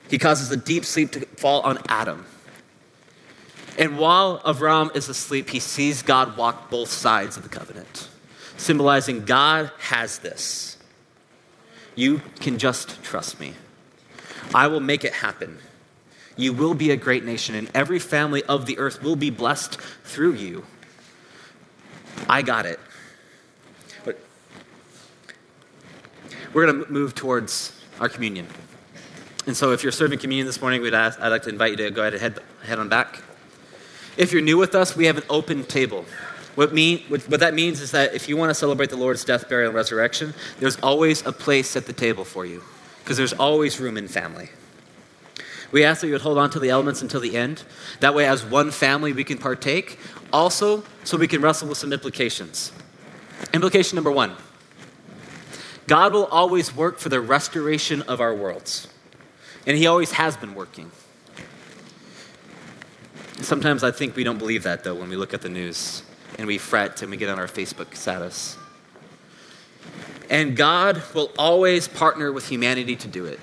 He 0.09 0.17
causes 0.17 0.51
a 0.51 0.57
deep 0.57 0.83
sleep 0.83 1.11
to 1.11 1.25
fall 1.37 1.61
on 1.61 1.77
Adam. 1.87 2.25
And 3.77 3.97
while 3.97 4.39
Avram 4.39 4.95
is 4.95 5.07
asleep, 5.09 5.49
he 5.49 5.59
sees 5.59 6.01
God 6.01 6.35
walk 6.37 6.69
both 6.69 6.89
sides 6.89 7.37
of 7.37 7.43
the 7.43 7.49
covenant, 7.49 8.09
symbolizing 8.57 9.25
God 9.25 9.71
has 9.79 10.19
this. 10.19 10.77
You 11.95 12.21
can 12.39 12.57
just 12.57 13.03
trust 13.03 13.39
me. 13.39 13.53
I 14.53 14.67
will 14.67 14.79
make 14.79 15.03
it 15.03 15.13
happen. 15.13 15.59
You 16.37 16.53
will 16.53 16.73
be 16.73 16.91
a 16.91 16.95
great 16.95 17.23
nation, 17.25 17.55
and 17.55 17.69
every 17.73 17.99
family 17.99 18.43
of 18.43 18.65
the 18.65 18.77
earth 18.79 19.03
will 19.03 19.15
be 19.15 19.29
blessed 19.29 19.79
through 20.03 20.33
you. 20.33 20.65
I 22.27 22.41
got 22.41 22.65
it. 22.65 22.79
But 24.03 24.19
we're 26.53 26.65
going 26.65 26.85
to 26.85 26.91
move 26.91 27.15
towards 27.15 27.77
our 27.99 28.09
communion. 28.09 28.47
And 29.45 29.57
so, 29.57 29.71
if 29.71 29.83
you're 29.83 29.91
serving 29.91 30.19
communion 30.19 30.45
this 30.45 30.61
morning, 30.61 30.81
we'd 30.81 30.93
ask, 30.93 31.19
I'd 31.19 31.29
like 31.29 31.43
to 31.43 31.49
invite 31.49 31.71
you 31.71 31.77
to 31.77 31.91
go 31.91 32.01
ahead 32.01 32.13
and 32.13 32.21
head, 32.21 32.39
head 32.63 32.79
on 32.79 32.89
back. 32.89 33.21
If 34.17 34.31
you're 34.31 34.41
new 34.41 34.57
with 34.57 34.75
us, 34.75 34.95
we 34.95 35.05
have 35.05 35.17
an 35.17 35.23
open 35.29 35.63
table. 35.63 36.05
What, 36.55 36.73
mean, 36.73 37.03
what, 37.07 37.21
what 37.29 37.39
that 37.39 37.53
means 37.53 37.79
is 37.79 37.91
that 37.91 38.13
if 38.13 38.27
you 38.27 38.35
want 38.35 38.49
to 38.49 38.53
celebrate 38.53 38.89
the 38.89 38.97
Lord's 38.97 39.23
death, 39.23 39.47
burial, 39.47 39.69
and 39.69 39.75
resurrection, 39.75 40.33
there's 40.59 40.77
always 40.77 41.25
a 41.25 41.31
place 41.31 41.75
at 41.75 41.85
the 41.85 41.93
table 41.93 42.25
for 42.25 42.45
you 42.45 42.61
because 42.99 43.17
there's 43.17 43.33
always 43.33 43.79
room 43.79 43.97
in 43.97 44.07
family. 44.07 44.49
We 45.71 45.85
ask 45.85 46.01
that 46.01 46.07
you 46.07 46.13
would 46.13 46.21
hold 46.21 46.37
on 46.37 46.49
to 46.51 46.59
the 46.59 46.69
elements 46.69 47.01
until 47.01 47.21
the 47.21 47.37
end. 47.37 47.63
That 48.01 48.13
way, 48.13 48.25
as 48.25 48.43
one 48.43 48.71
family, 48.71 49.13
we 49.13 49.23
can 49.23 49.37
partake. 49.37 49.97
Also, 50.33 50.83
so 51.05 51.17
we 51.17 51.27
can 51.27 51.41
wrestle 51.41 51.69
with 51.69 51.77
some 51.77 51.93
implications. 51.93 52.73
Implication 53.53 53.95
number 53.95 54.11
one 54.11 54.35
God 55.87 56.13
will 56.13 56.25
always 56.25 56.75
work 56.75 56.99
for 56.99 57.09
the 57.09 57.21
restoration 57.21 58.01
of 58.03 58.19
our 58.19 58.35
worlds, 58.35 58.89
and 59.65 59.77
He 59.77 59.87
always 59.87 60.11
has 60.11 60.35
been 60.35 60.53
working. 60.53 60.91
Sometimes 63.41 63.83
I 63.83 63.91
think 63.91 64.15
we 64.15 64.23
don't 64.23 64.37
believe 64.37 64.63
that, 64.63 64.83
though, 64.83 64.93
when 64.93 65.09
we 65.09 65.15
look 65.15 65.33
at 65.33 65.41
the 65.41 65.49
news 65.49 66.03
and 66.37 66.47
we 66.47 66.57
fret 66.57 67.01
and 67.01 67.11
we 67.11 67.17
get 67.17 67.29
on 67.29 67.39
our 67.39 67.47
Facebook 67.47 67.95
status. 67.95 68.57
And 70.29 70.55
God 70.55 71.01
will 71.13 71.31
always 71.37 71.87
partner 71.87 72.31
with 72.31 72.47
humanity 72.47 72.95
to 72.95 73.07
do 73.07 73.25
it. 73.25 73.39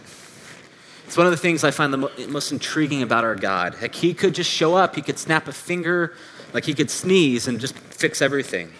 It's 1.07 1.17
one 1.17 1.27
of 1.27 1.31
the 1.31 1.39
things 1.39 1.65
I 1.65 1.71
find 1.71 1.93
the 1.93 2.11
most 2.29 2.53
intriguing 2.53 3.03
about 3.03 3.25
our 3.25 3.35
God. 3.35 3.81
Like, 3.81 3.95
He 3.95 4.13
could 4.15 4.35
just 4.35 4.51
show 4.51 4.75
up, 4.75 4.95
He 4.95 5.03
could 5.03 5.19
snap 5.19 5.49
a 5.49 5.53
finger, 5.53 6.15
like 6.53 6.65
He 6.65 6.75
could 6.75 6.91
sneeze 6.91 7.49
and 7.49 7.61
just 7.61 7.75
fix 7.75 8.21
everything. 8.21 8.73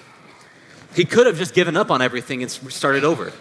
He 0.95 1.05
could 1.05 1.27
have 1.27 1.37
just 1.37 1.55
given 1.55 1.77
up 1.77 1.91
on 1.91 2.03
everything 2.03 2.43
and 2.43 2.51
started 2.51 3.05
over. 3.05 3.33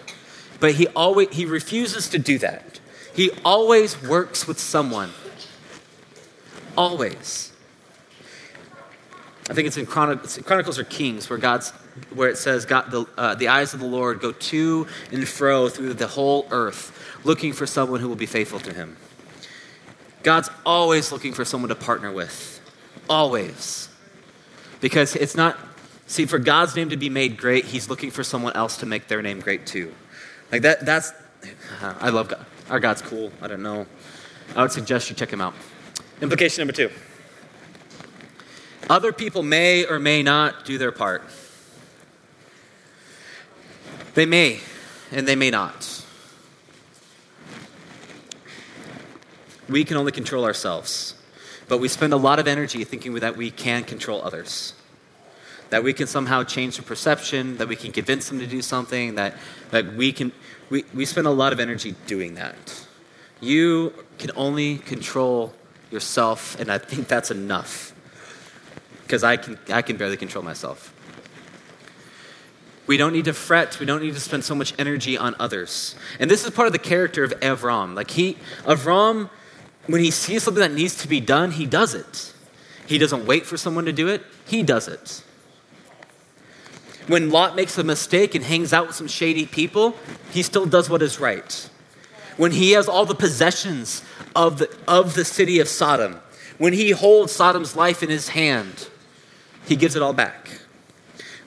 But 0.59 0.75
He 0.75 0.87
always 0.87 1.29
He 1.31 1.45
refuses 1.45 2.09
to 2.09 2.19
do 2.19 2.37
that. 2.39 2.79
He 3.13 3.31
always 3.43 4.01
works 4.01 4.47
with 4.47 4.59
someone. 4.59 5.11
Always. 6.77 7.51
I 9.49 9.53
think 9.53 9.67
it's 9.67 9.77
in 9.77 9.85
Chronicles, 9.85 10.37
Chronicles 10.43 10.77
or 10.77 10.83
Kings 10.83 11.29
where 11.29 11.39
God's 11.39 11.71
where 12.13 12.29
it 12.29 12.37
says 12.37 12.65
God, 12.65 12.91
the, 12.91 13.05
uh, 13.17 13.35
the 13.35 13.47
eyes 13.47 13.73
of 13.73 13.79
the 13.79 13.85
Lord 13.85 14.19
go 14.19 14.31
to 14.31 14.87
and 15.11 15.27
fro 15.27 15.69
through 15.69 15.93
the 15.93 16.07
whole 16.07 16.47
earth, 16.51 17.19
looking 17.23 17.53
for 17.53 17.65
someone 17.65 17.99
who 17.99 18.07
will 18.07 18.15
be 18.15 18.25
faithful 18.25 18.59
to 18.59 18.73
Him. 18.73 18.97
God's 20.23 20.49
always 20.65 21.11
looking 21.11 21.33
for 21.33 21.45
someone 21.45 21.69
to 21.69 21.75
partner 21.75 22.11
with, 22.11 22.59
always, 23.09 23.89
because 24.81 25.15
it's 25.15 25.35
not. 25.35 25.57
See, 26.07 26.25
for 26.25 26.39
God's 26.39 26.75
name 26.75 26.89
to 26.89 26.97
be 26.97 27.09
made 27.09 27.37
great, 27.37 27.65
He's 27.65 27.89
looking 27.89 28.11
for 28.11 28.23
someone 28.23 28.53
else 28.53 28.77
to 28.77 28.85
make 28.85 29.07
their 29.07 29.21
name 29.21 29.39
great 29.39 29.65
too. 29.65 29.93
Like 30.51 30.61
that, 30.61 30.85
that's, 30.85 31.11
I 31.81 32.09
love 32.09 32.29
God. 32.29 32.45
Our 32.69 32.79
God's 32.79 33.01
cool. 33.01 33.31
I 33.41 33.47
don't 33.47 33.63
know. 33.63 33.85
I 34.55 34.61
would 34.61 34.71
suggest 34.71 35.09
you 35.09 35.15
check 35.15 35.31
him 35.31 35.41
out. 35.41 35.53
Implication 36.21 36.61
number 36.61 36.73
two 36.73 36.89
other 38.89 39.11
people 39.11 39.43
may 39.43 39.85
or 39.85 39.99
may 39.99 40.23
not 40.23 40.65
do 40.65 40.77
their 40.77 40.91
part. 40.91 41.23
They 44.13 44.25
may, 44.25 44.61
and 45.11 45.27
they 45.27 45.35
may 45.35 45.51
not. 45.51 46.05
We 49.69 49.83
can 49.83 49.97
only 49.97 50.11
control 50.11 50.45
ourselves, 50.45 51.15
but 51.67 51.79
we 51.79 51.87
spend 51.87 52.13
a 52.13 52.17
lot 52.17 52.39
of 52.39 52.47
energy 52.47 52.83
thinking 52.83 53.13
that 53.15 53.35
we 53.35 53.51
can 53.51 53.83
control 53.83 54.23
others. 54.23 54.73
That 55.69 55.83
we 55.83 55.91
can 55.91 56.07
somehow 56.07 56.43
change 56.43 56.77
their 56.77 56.85
perception, 56.85 57.57
that 57.57 57.67
we 57.67 57.75
can 57.75 57.91
convince 57.91 58.29
them 58.29 58.39
to 58.39 58.47
do 58.47 58.61
something, 58.61 59.15
that, 59.15 59.35
that 59.71 59.93
we 59.95 60.13
can, 60.13 60.31
we, 60.69 60.85
we 60.93 61.03
spend 61.05 61.27
a 61.27 61.31
lot 61.31 61.51
of 61.51 61.59
energy 61.59 61.93
doing 62.05 62.35
that. 62.35 62.55
You 63.41 63.93
can 64.17 64.31
only 64.35 64.77
control 64.77 65.53
yourself, 65.91 66.57
and 66.59 66.71
I 66.71 66.77
think 66.77 67.09
that's 67.09 67.29
enough 67.31 67.93
because 69.07 69.23
I 69.23 69.37
can, 69.37 69.57
I 69.69 69.81
can 69.81 69.95
barely 69.95 70.17
control 70.17 70.43
myself. 70.43 70.93
We 72.87 72.97
don't 72.97 73.13
need 73.13 73.25
to 73.25 73.33
fret. 73.33 73.79
We 73.79 73.85
don't 73.85 74.01
need 74.01 74.13
to 74.13 74.19
spend 74.19 74.43
so 74.43 74.53
much 74.53 74.73
energy 74.77 75.17
on 75.17 75.33
others. 75.39 75.95
And 76.19 76.29
this 76.29 76.45
is 76.45 76.51
part 76.51 76.67
of 76.67 76.73
the 76.73 76.79
character 76.79 77.23
of 77.23 77.31
Avram. 77.39 77.95
Like 77.95 78.11
he, 78.11 78.37
Avram, 78.63 79.29
when 79.87 80.01
he 80.01 80.11
sees 80.11 80.43
something 80.43 80.61
that 80.61 80.73
needs 80.73 81.01
to 81.01 81.07
be 81.07 81.21
done, 81.21 81.51
he 81.51 81.65
does 81.65 81.93
it. 81.93 82.33
He 82.85 82.97
doesn't 82.97 83.25
wait 83.25 83.45
for 83.45 83.55
someone 83.55 83.85
to 83.85 83.93
do 83.93 84.09
it. 84.09 84.23
He 84.45 84.61
does 84.61 84.89
it. 84.89 85.23
When 87.07 87.29
Lot 87.29 87.55
makes 87.55 87.77
a 87.77 87.85
mistake 87.85 88.35
and 88.35 88.43
hangs 88.43 88.73
out 88.73 88.87
with 88.87 88.95
some 88.97 89.07
shady 89.07 89.45
people, 89.45 89.95
he 90.31 90.43
still 90.43 90.65
does 90.65 90.89
what 90.89 91.01
is 91.01 91.19
right. 91.19 91.69
When 92.35 92.51
he 92.51 92.71
has 92.73 92.89
all 92.89 93.05
the 93.05 93.15
possessions 93.15 94.03
of 94.35 94.59
the, 94.59 94.77
of 94.85 95.15
the 95.15 95.23
city 95.23 95.59
of 95.59 95.69
Sodom, 95.69 96.19
when 96.57 96.73
he 96.73 96.91
holds 96.91 97.31
Sodom's 97.31 97.75
life 97.75 98.03
in 98.03 98.09
his 98.09 98.29
hand, 98.29 98.89
he 99.67 99.75
gives 99.75 99.95
it 99.95 100.01
all 100.01 100.13
back. 100.13 100.49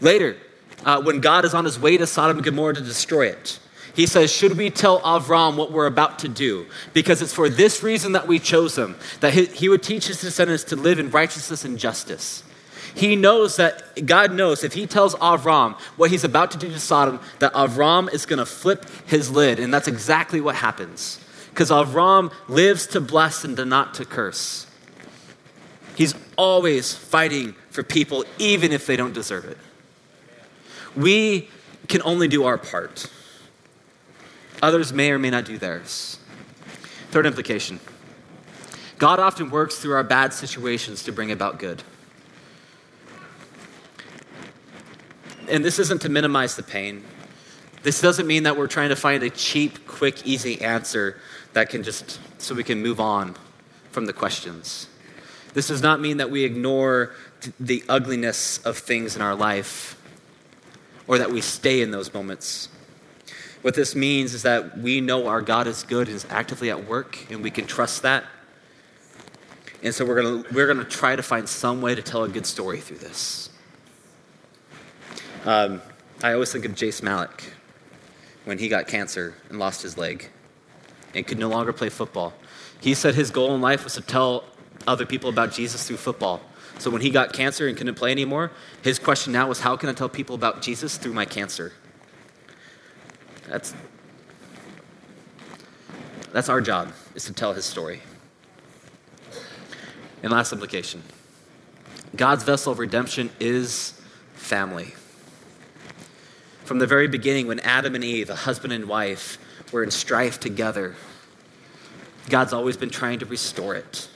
Later, 0.01 0.37
uh, 0.85 1.03
when 1.03 1.21
God 1.21 1.45
is 1.45 1.55
on 1.55 1.65
his 1.65 1.79
way 1.79 1.97
to 1.97 2.07
Sodom 2.07 2.39
and 2.39 2.45
Gomorrah 2.45 2.75
to 2.75 2.81
destroy 2.81 3.27
it, 3.27 3.59
he 3.95 4.07
says, 4.07 4.33
Should 4.33 4.57
we 4.57 4.71
tell 4.71 5.01
Avram 5.01 5.57
what 5.57 5.73
we're 5.73 5.87
about 5.87 6.21
to 6.21 6.29
do? 6.29 6.67
Because 6.93 7.23
it's 7.23 7.35
for 7.35 7.49
this 7.49 7.83
reason 7.83 8.13
that 8.13 8.27
we 8.27 8.39
chose 8.39 8.79
him, 8.79 8.97
that 9.21 9.35
he, 9.35 9.47
he 9.47 9.69
would 9.69 9.83
teach 9.83 10.07
his 10.07 10.21
descendants 10.21 10.65
to 10.65 10.77
live 10.77 10.99
in 10.99 11.11
righteousness 11.11 11.65
and 11.65 11.79
justice. 11.79 12.45
He 12.95 13.15
knows 13.15 13.57
that, 13.57 14.07
God 14.07 14.33
knows, 14.33 14.65
if 14.65 14.73
he 14.73 14.87
tells 14.87 15.15
Avram 15.17 15.79
what 15.97 16.11
he's 16.11 16.25
about 16.25 16.51
to 16.53 16.59
do 16.59 16.69
to 16.71 16.81
Sodom, 16.81 17.21
that 17.39 17.53
Avram 17.53 18.13
is 18.13 18.27
going 18.27 18.39
to 18.39 18.47
flip 18.47 18.87
his 19.07 19.31
lid. 19.31 19.61
And 19.61 19.73
that's 19.73 19.87
exactly 19.89 20.41
what 20.41 20.57
happens. 20.57 21.21
Because 21.51 21.71
Avram 21.71 22.33
lives 22.49 22.87
to 22.89 23.01
bless 23.01 23.45
and 23.45 23.57
not 23.69 23.95
to 23.95 24.05
curse. 24.05 24.67
He's 26.01 26.15
always 26.39 26.95
fighting 26.95 27.55
for 27.69 27.83
people, 27.83 28.25
even 28.39 28.73
if 28.73 28.87
they 28.87 28.97
don't 28.97 29.13
deserve 29.13 29.45
it. 29.45 29.59
We 30.97 31.51
can 31.89 32.01
only 32.07 32.27
do 32.27 32.45
our 32.45 32.57
part. 32.57 33.05
Others 34.63 34.95
may 34.95 35.11
or 35.11 35.19
may 35.19 35.29
not 35.29 35.45
do 35.45 35.59
theirs. 35.59 36.19
Third 37.11 37.27
implication 37.27 37.81
God 38.97 39.19
often 39.19 39.51
works 39.51 39.77
through 39.77 39.93
our 39.93 40.03
bad 40.03 40.33
situations 40.33 41.03
to 41.03 41.13
bring 41.13 41.33
about 41.33 41.59
good. 41.59 41.83
And 45.51 45.63
this 45.63 45.79
isn't 45.79 46.01
to 46.01 46.09
minimize 46.09 46.57
the 46.57 46.63
pain. 46.63 47.05
This 47.83 48.01
doesn't 48.01 48.27
mean 48.27 48.45
that 48.45 48.57
we're 48.57 48.69
trying 48.69 48.89
to 48.89 48.97
find 48.97 49.23
a 49.23 49.29
cheap, 49.29 49.87
quick, 49.87 50.27
easy 50.27 50.63
answer 50.63 51.21
that 51.53 51.69
can 51.69 51.83
just, 51.83 52.21
so 52.39 52.55
we 52.55 52.65
can 52.65 52.81
move 52.81 53.01
on 53.01 53.37
from 53.91 54.07
the 54.07 54.15
questions. 54.15 54.87
This 55.53 55.69
does 55.69 55.83
not 55.83 56.01
mean 56.01 56.19
that 56.19 56.31
we 56.31 56.45
ignore 56.45 57.13
the 57.59 57.83
ugliness 57.89 58.59
of 58.59 58.79
things 58.79 59.17
in 59.17 59.23
our 59.23 59.35
life 59.35 60.01
or 61.07 61.19
that 61.19 61.31
we 61.31 61.41
stay 61.41 61.83
in 61.83 61.91
those 61.91 62.15
moments. 62.15 62.69
What 63.63 63.75
this 63.75 63.95
means 63.95 64.33
is 64.33 64.43
that 64.43 64.79
we 64.79 65.01
know 65.01 65.27
our 65.27 65.43
God 65.43 65.67
is 65.67 65.83
good 65.83 66.07
and 66.07 66.17
is 66.17 66.27
actively 66.31 66.71
at 66.71 66.87
work, 66.87 67.31
and 67.31 67.43
we 67.43 67.51
can 67.51 67.67
trust 67.67 68.03
that. 68.03 68.25
And 69.83 69.95
so 69.95 70.05
we're 70.05 70.23
going 70.23 70.45
we're 70.53 70.67
gonna 70.67 70.85
try 70.85 71.17
to 71.17 71.23
find 71.23 71.49
some 71.49 71.83
way 71.83 71.95
to 71.95 72.03
tell 72.03 72.25
a 72.25 72.29
good 72.29 72.47
story 72.47 72.81
through 72.81 72.99
this. 72.99 73.51
Um, 75.45 75.83
I 76.23 76.33
always 76.35 76.53
think 76.53 76.65
of 76.65 76.73
Jace 76.73 77.03
Malik 77.03 77.53
when 78.45 78.59
he 78.59 78.69
got 78.69 78.87
cancer 78.87 79.35
and 79.49 79.59
lost 79.59 79.83
his 79.83 79.97
leg 79.97 80.29
and 81.15 81.27
could 81.27 81.39
no 81.39 81.49
longer 81.49 81.73
play 81.73 81.89
football. 81.89 82.35
He 82.81 82.95
said 82.95 83.15
his 83.15 83.31
goal 83.31 83.55
in 83.55 83.61
life 83.61 83.85
was 83.85 83.95
to 83.95 84.03
tell 84.03 84.45
other 84.87 85.07
people 85.07 85.29
about 85.29 85.53
Jesus 85.53 85.87
through 85.87 85.99
football. 85.99 86.41
So 86.79 86.91
when 86.91 87.03
he 87.03 87.11
got 87.11 87.33
cancer 87.33 87.69
and 87.69 87.77
couldn't 87.77 87.95
play 87.95 88.11
anymore, 88.11 88.53
his 88.83 88.99
question 88.99 89.33
now 89.33 89.49
was 89.49 89.61
how 89.61 89.77
can 89.77 89.89
I 89.89 89.93
tell 89.93 90.09
people 90.09 90.35
about 90.35 90.63
Jesus 90.63 90.97
through 90.97 91.13
my 91.13 91.25
cancer? 91.25 91.73
That's 93.49 93.75
that's 96.33 96.49
our 96.49 96.61
job, 96.61 96.93
is 97.15 97.25
to 97.25 97.33
tell 97.33 97.53
his 97.55 97.65
story. 97.65 98.01
And 100.23 100.33
last 100.33 100.53
implication. 100.53 101.03
God's 102.15 102.45
vessel 102.45 102.73
of 102.73 102.79
redemption 102.79 103.31
is 103.41 104.01
family. 104.35 104.95
From 106.65 106.79
the 106.79 106.87
very 106.87 107.09
beginning, 107.09 107.49
when 107.49 107.59
Adam 107.61 107.97
and 107.97 108.05
Eve, 108.05 108.31
a 108.31 108.37
husband 108.37 108.73
and 108.73 108.85
wife, 108.87 109.39
were 109.73 109.83
in 109.83 109.91
strife 109.91 110.39
together, 110.39 110.95
God's 112.29 112.53
always 112.53 112.77
been 112.77 112.91
trying 112.91 113.19
to 113.21 113.27
restore 113.27 113.75
it. 113.75 114.09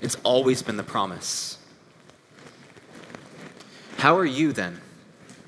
It's 0.00 0.16
always 0.22 0.62
been 0.62 0.76
the 0.76 0.84
promise. 0.84 1.58
How 3.98 4.16
are 4.16 4.24
you 4.24 4.52
then 4.52 4.80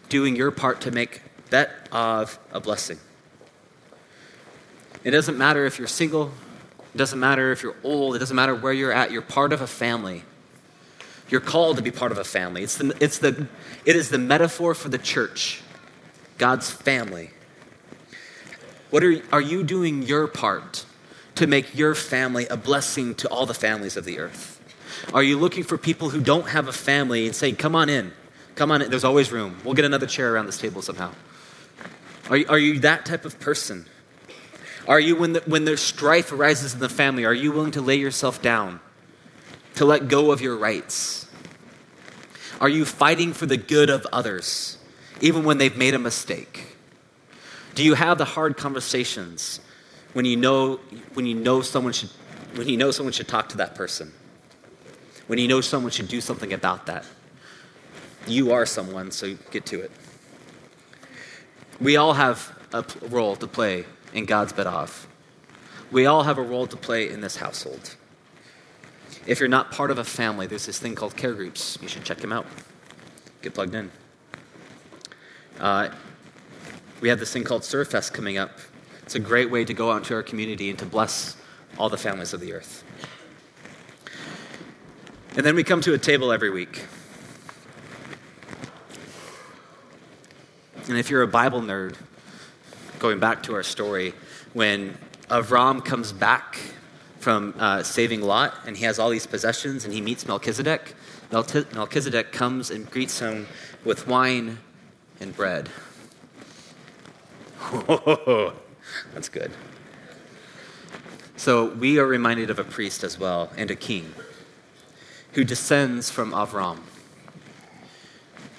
doing 0.09 0.35
your 0.35 0.51
part 0.51 0.81
to 0.83 0.91
make 0.91 1.23
that 1.51 1.89
of 1.93 2.39
a 2.53 2.61
blessing? 2.61 2.99
It 5.05 5.13
doesn't 5.13 5.39
matter 5.39 5.65
if 5.67 5.79
you're 5.79 5.89
single, 5.89 6.33
it 6.95 6.99
doesn't 6.99 7.21
matter 7.21 7.53
if 7.53 7.63
you're 7.63 7.77
old, 7.85 8.17
it 8.17 8.19
doesn't 8.19 8.35
matter 8.35 8.55
where 8.55 8.73
you're 8.73 8.93
at, 8.93 9.13
you're 9.13 9.23
part 9.23 9.53
of 9.53 9.61
a 9.61 9.67
family. 9.67 10.25
You're 11.29 11.41
called 11.41 11.77
to 11.77 11.83
be 11.83 11.93
part 11.93 12.11
of 12.11 12.19
a 12.19 12.25
family. 12.25 12.65
It's 12.65 12.77
the, 12.77 12.97
it's 13.01 13.19
the, 13.19 13.47
it 13.85 13.95
is 13.95 14.11
the 14.11 14.19
metaphor 14.19 14.75
for 14.75 14.89
the 14.89 14.99
church, 14.99 15.63
God's 16.39 16.69
family. 16.69 17.31
What 18.91 19.05
are, 19.05 19.23
are 19.33 19.41
you 19.41 19.63
doing 19.63 20.03
your 20.03 20.27
part 20.27 20.85
to 21.41 21.47
make 21.47 21.75
your 21.75 21.95
family 21.95 22.47
a 22.49 22.57
blessing 22.57 23.15
to 23.15 23.27
all 23.31 23.47
the 23.47 23.55
families 23.55 23.97
of 23.97 24.05
the 24.05 24.19
earth? 24.19 24.61
Are 25.15 25.23
you 25.23 25.39
looking 25.39 25.65
for 25.65 25.79
people 25.79 26.11
who 26.11 26.21
don't 26.21 26.47
have 26.49 26.69
a 26.69 26.73
family 26.73 27.25
and 27.25 27.35
saying, 27.35 27.57
come 27.57 27.75
on 27.75 27.89
in, 27.89 28.13
come 28.57 28.71
on 28.71 28.83
in, 28.83 28.91
there's 28.91 29.05
always 29.05 29.33
room. 29.33 29.57
We'll 29.65 29.73
get 29.73 29.87
another 29.87 30.05
chair 30.05 30.35
around 30.35 30.45
this 30.45 30.59
table 30.59 30.83
somehow. 30.83 31.13
Are 32.29 32.37
you, 32.37 32.45
are 32.51 32.59
you 32.59 32.81
that 32.81 33.07
type 33.07 33.25
of 33.25 33.41
person? 33.41 33.87
Are 34.87 35.01
you, 35.01 35.17
when, 35.17 35.33
the, 35.33 35.41
when 35.47 35.65
there's 35.65 35.81
strife 35.81 36.31
arises 36.31 36.75
in 36.75 36.81
the 36.81 36.91
family, 36.91 37.25
are 37.25 37.33
you 37.33 37.53
willing 37.53 37.71
to 37.71 37.81
lay 37.81 37.97
yourself 37.97 38.43
down, 38.43 38.81
to 39.77 39.87
let 39.87 40.09
go 40.09 40.33
of 40.33 40.43
your 40.43 40.59
rights? 40.59 41.27
Are 42.61 42.69
you 42.69 42.85
fighting 42.85 43.33
for 43.33 43.47
the 43.47 43.57
good 43.57 43.89
of 43.89 44.07
others, 44.13 44.77
even 45.23 45.45
when 45.45 45.57
they've 45.57 45.75
made 45.75 45.95
a 45.95 45.99
mistake? 45.99 46.77
Do 47.75 47.83
you 47.83 47.95
have 47.95 48.19
the 48.19 48.27
hard 48.27 48.59
conversations 48.59 49.61
when 50.13 50.25
you 50.25 50.37
know 50.37 50.77
when 51.15 51.27
you 51.27 51.35
know 51.35 51.63
someone 51.63 51.93
should 51.93 52.11
when 52.55 52.69
you 52.69 52.77
know 52.77 52.91
someone 52.91 53.13
should 53.13 53.29
talk 53.29 53.49
to 53.51 53.57
that 53.59 53.75
person. 53.75 54.13
When 55.27 55.39
you 55.39 55.47
know 55.47 55.61
someone 55.61 55.93
should 55.93 56.09
do 56.09 56.21
something 56.21 56.53
about 56.53 56.87
that. 56.87 57.05
You 58.27 58.53
are 58.53 58.67
someone 58.67 59.11
so 59.11 59.37
get 59.51 59.67
to 59.67 59.81
it. 59.81 59.91
We 61.81 61.97
all 61.97 62.15
have 62.15 62.57
a 62.73 62.85
role 63.09 63.37
to 63.37 63.47
play 63.47 63.85
in 64.13 64.25
god's 64.27 64.53
Bet 64.53 64.67
Av 64.67 65.07
we 65.91 66.07
all 66.07 66.23
have 66.23 66.39
a 66.39 66.43
role 66.43 66.67
to 66.69 66.77
play 66.77 67.09
in 67.09 67.21
this 67.21 67.37
household. 67.37 67.97
If 69.27 69.41
you're 69.41 69.49
not 69.49 69.73
part 69.73 69.91
of 69.91 69.99
a 69.99 70.05
family 70.05 70.47
there's 70.47 70.67
this 70.67 70.79
thing 70.79 70.95
called 70.95 71.17
care 71.17 71.35
groups. 71.35 71.79
You 71.83 71.89
should 71.89 72.05
check 72.05 72.19
them 72.19 72.33
out. 72.33 72.47
Get 73.43 73.55
plugged 73.55 73.75
in. 73.75 73.91
Uh, 75.59 75.91
we 77.01 77.09
have 77.09 77.19
this 77.19 77.33
thing 77.33 77.45
called 77.45 77.63
Surfest 77.63 78.13
coming 78.13 78.39
up 78.39 78.53
it's 79.11 79.17
a 79.17 79.19
great 79.19 79.51
way 79.51 79.65
to 79.65 79.75
go 79.75 79.91
out 79.91 79.97
into 79.97 80.15
our 80.15 80.23
community 80.23 80.71
and 80.71 80.79
to 80.79 80.87
bless 80.87 81.37
all 81.77 81.89
the 81.89 81.99
families 81.99 82.33
of 82.33 82.39
the 82.39 82.53
earth. 82.53 82.85
And 85.35 85.45
then 85.45 85.57
we 85.57 85.65
come 85.65 85.81
to 85.81 85.95
a 85.95 85.99
table 85.99 86.31
every 86.31 86.49
week. 86.49 86.85
And 90.87 90.97
if 90.97 91.11
you're 91.11 91.23
a 91.23 91.27
Bible 91.27 91.61
nerd, 91.61 91.97
going 93.01 93.19
back 93.19 93.43
to 93.43 93.55
our 93.55 93.65
story, 93.65 94.15
when 94.53 94.97
Avram 95.29 95.85
comes 95.85 96.13
back 96.13 96.61
from 97.19 97.57
uh, 97.59 97.83
saving 97.83 98.23
Lot 98.23 98.55
and 98.65 98.77
he 98.77 98.85
has 98.85 99.01
all 99.01 99.11
these 99.11 99.27
possessions 99.27 99.85
and 99.85 99.93
he 99.93 100.01
meets 100.01 100.29
Melchizedek, 100.29 100.95
Melchizedek 101.33 102.31
comes 102.31 102.71
and 102.71 102.89
greets 102.89 103.19
him 103.19 103.49
with 103.85 104.07
wine 104.07 104.59
and 105.19 105.35
bread. 105.35 105.69
That's 109.15 109.29
good. 109.29 109.53
So 111.37 111.71
we 111.71 111.99
are 111.99 112.07
reminded 112.07 112.51
of 112.51 112.59
a 112.59 112.65
priest 112.65 113.03
as 113.03 113.19
well 113.19 113.51
and 113.57 113.71
a 113.71 113.75
king 113.77 114.15
who 115.33 115.45
descends 115.45 116.11
from 116.11 116.33
Avram, 116.33 116.81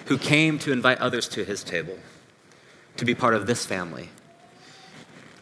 who 0.06 0.18
came 0.18 0.58
to 0.60 0.72
invite 0.72 0.98
others 1.00 1.28
to 1.30 1.44
his 1.44 1.64
table, 1.64 1.98
to 2.98 3.06
be 3.06 3.14
part 3.14 3.34
of 3.34 3.46
this 3.46 3.66
family, 3.66 4.10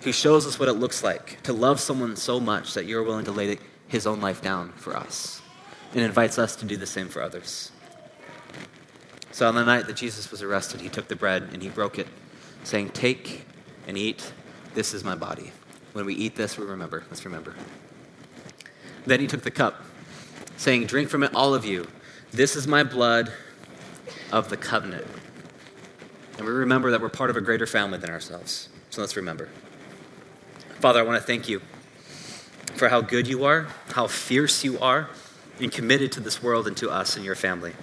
who 0.01 0.11
shows 0.11 0.47
us 0.47 0.59
what 0.59 0.69
it 0.69 0.73
looks 0.73 1.03
like 1.03 1.41
to 1.43 1.53
love 1.53 1.79
someone 1.79 2.15
so 2.15 2.39
much 2.39 2.73
that 2.73 2.85
you're 2.85 3.03
willing 3.03 3.25
to 3.25 3.31
lay 3.31 3.57
his 3.87 4.07
own 4.07 4.19
life 4.21 4.41
down 4.41 4.71
for 4.73 4.95
us, 4.95 5.41
and 5.93 6.01
invites 6.01 6.37
us 6.37 6.55
to 6.55 6.65
do 6.65 6.77
the 6.77 6.87
same 6.87 7.07
for 7.07 7.21
others. 7.21 7.71
So 9.31 9.47
on 9.47 9.55
the 9.55 9.63
night 9.63 9.87
that 9.87 9.95
Jesus 9.95 10.31
was 10.31 10.41
arrested, 10.41 10.81
he 10.81 10.89
took 10.89 11.07
the 11.07 11.15
bread 11.15 11.49
and 11.53 11.61
he 11.61 11.69
broke 11.69 11.99
it, 11.99 12.07
saying, 12.63 12.89
Take 12.89 13.45
and 13.87 13.97
eat. 13.97 14.33
This 14.73 14.93
is 14.93 15.03
my 15.03 15.15
body. 15.15 15.51
When 15.93 16.05
we 16.05 16.13
eat 16.13 16.35
this, 16.35 16.57
we 16.57 16.65
remember. 16.65 17.03
Let's 17.09 17.25
remember. 17.25 17.55
Then 19.05 19.19
he 19.19 19.27
took 19.27 19.41
the 19.41 19.51
cup, 19.51 19.81
saying, 20.57 20.85
Drink 20.85 21.09
from 21.09 21.23
it, 21.23 21.33
all 21.33 21.53
of 21.53 21.65
you. 21.65 21.87
This 22.31 22.55
is 22.55 22.67
my 22.67 22.83
blood 22.83 23.33
of 24.31 24.49
the 24.49 24.57
covenant. 24.57 25.05
And 26.37 26.45
we 26.45 26.53
remember 26.53 26.91
that 26.91 27.01
we're 27.01 27.09
part 27.09 27.29
of 27.29 27.37
a 27.37 27.41
greater 27.41 27.65
family 27.65 27.97
than 27.97 28.09
ourselves. 28.09 28.69
So 28.91 29.01
let's 29.01 29.15
remember. 29.15 29.49
Father, 30.79 30.99
I 30.99 31.03
want 31.03 31.19
to 31.19 31.25
thank 31.25 31.49
you 31.49 31.61
for 32.75 32.87
how 32.87 33.01
good 33.01 33.27
you 33.27 33.43
are, 33.43 33.67
how 33.91 34.07
fierce 34.07 34.63
you 34.63 34.79
are, 34.79 35.09
and 35.59 35.71
committed 35.71 36.11
to 36.13 36.19
this 36.21 36.41
world 36.41 36.67
and 36.67 36.77
to 36.77 36.89
us 36.89 37.15
and 37.15 37.25
your 37.25 37.35
family. 37.35 37.73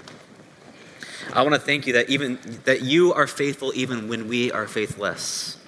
I 1.32 1.42
want 1.42 1.54
to 1.54 1.60
thank 1.60 1.86
you 1.86 1.92
that 1.94 2.08
even 2.08 2.38
that 2.64 2.82
you 2.82 3.12
are 3.12 3.26
faithful 3.26 3.72
even 3.74 4.08
when 4.08 4.28
we 4.28 4.50
are 4.52 4.66
faithless. 4.66 5.58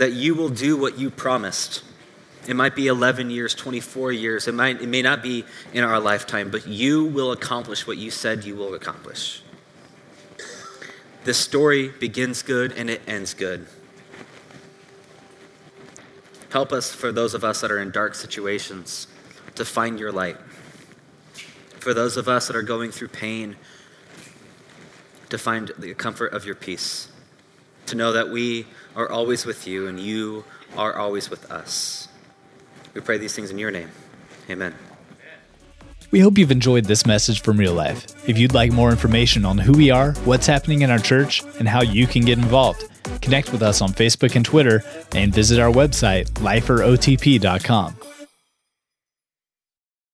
That 0.00 0.14
you 0.14 0.34
will 0.34 0.48
do 0.48 0.78
what 0.78 0.98
you 0.98 1.10
promised. 1.10 1.82
It 2.48 2.56
might 2.56 2.74
be 2.74 2.86
11 2.86 3.28
years, 3.28 3.54
24 3.54 4.12
years. 4.12 4.48
It 4.48 4.54
might 4.54 4.80
it 4.80 4.88
may 4.88 5.02
not 5.02 5.22
be 5.22 5.44
in 5.74 5.84
our 5.84 6.00
lifetime, 6.00 6.50
but 6.50 6.66
you 6.66 7.04
will 7.04 7.32
accomplish 7.32 7.86
what 7.86 7.98
you 7.98 8.10
said 8.10 8.44
you 8.44 8.56
will 8.56 8.72
accomplish. 8.72 9.42
This 11.24 11.36
story 11.36 11.88
begins 11.88 12.40
good 12.40 12.72
and 12.72 12.88
it 12.88 13.02
ends 13.06 13.34
good. 13.34 13.66
Help 16.48 16.72
us 16.72 16.90
for 16.94 17.12
those 17.12 17.34
of 17.34 17.44
us 17.44 17.60
that 17.60 17.70
are 17.70 17.78
in 17.78 17.90
dark 17.90 18.14
situations 18.14 19.06
to 19.56 19.66
find 19.66 20.00
your 20.00 20.12
light. 20.12 20.38
For 21.78 21.92
those 21.92 22.16
of 22.16 22.26
us 22.26 22.46
that 22.46 22.56
are 22.56 22.62
going 22.62 22.90
through 22.90 23.08
pain, 23.08 23.56
to 25.28 25.36
find 25.36 25.72
the 25.78 25.92
comfort 25.92 26.32
of 26.32 26.46
your 26.46 26.54
peace. 26.54 27.08
To 27.86 27.96
know 27.96 28.12
that 28.12 28.30
we 28.30 28.66
are 28.96 29.10
always 29.10 29.44
with 29.46 29.66
you 29.66 29.86
and 29.86 29.98
you 29.98 30.44
are 30.76 30.96
always 30.96 31.30
with 31.30 31.50
us. 31.50 32.08
We 32.94 33.00
pray 33.00 33.18
these 33.18 33.34
things 33.34 33.50
in 33.50 33.58
your 33.58 33.70
name. 33.70 33.90
Amen. 34.48 34.74
We 36.10 36.18
hope 36.18 36.38
you've 36.38 36.50
enjoyed 36.50 36.86
this 36.86 37.06
message 37.06 37.40
from 37.42 37.56
real 37.56 37.74
life. 37.74 38.28
If 38.28 38.36
you'd 38.36 38.52
like 38.52 38.72
more 38.72 38.90
information 38.90 39.44
on 39.44 39.58
who 39.58 39.72
we 39.72 39.90
are, 39.90 40.12
what's 40.24 40.46
happening 40.46 40.82
in 40.82 40.90
our 40.90 40.98
church, 40.98 41.44
and 41.60 41.68
how 41.68 41.82
you 41.82 42.08
can 42.08 42.22
get 42.24 42.36
involved, 42.36 42.84
connect 43.22 43.52
with 43.52 43.62
us 43.62 43.80
on 43.80 43.90
Facebook 43.90 44.34
and 44.34 44.44
Twitter 44.44 44.82
and 45.14 45.32
visit 45.32 45.60
our 45.60 45.70
website, 45.70 46.28
liferotp.com. 46.40 47.96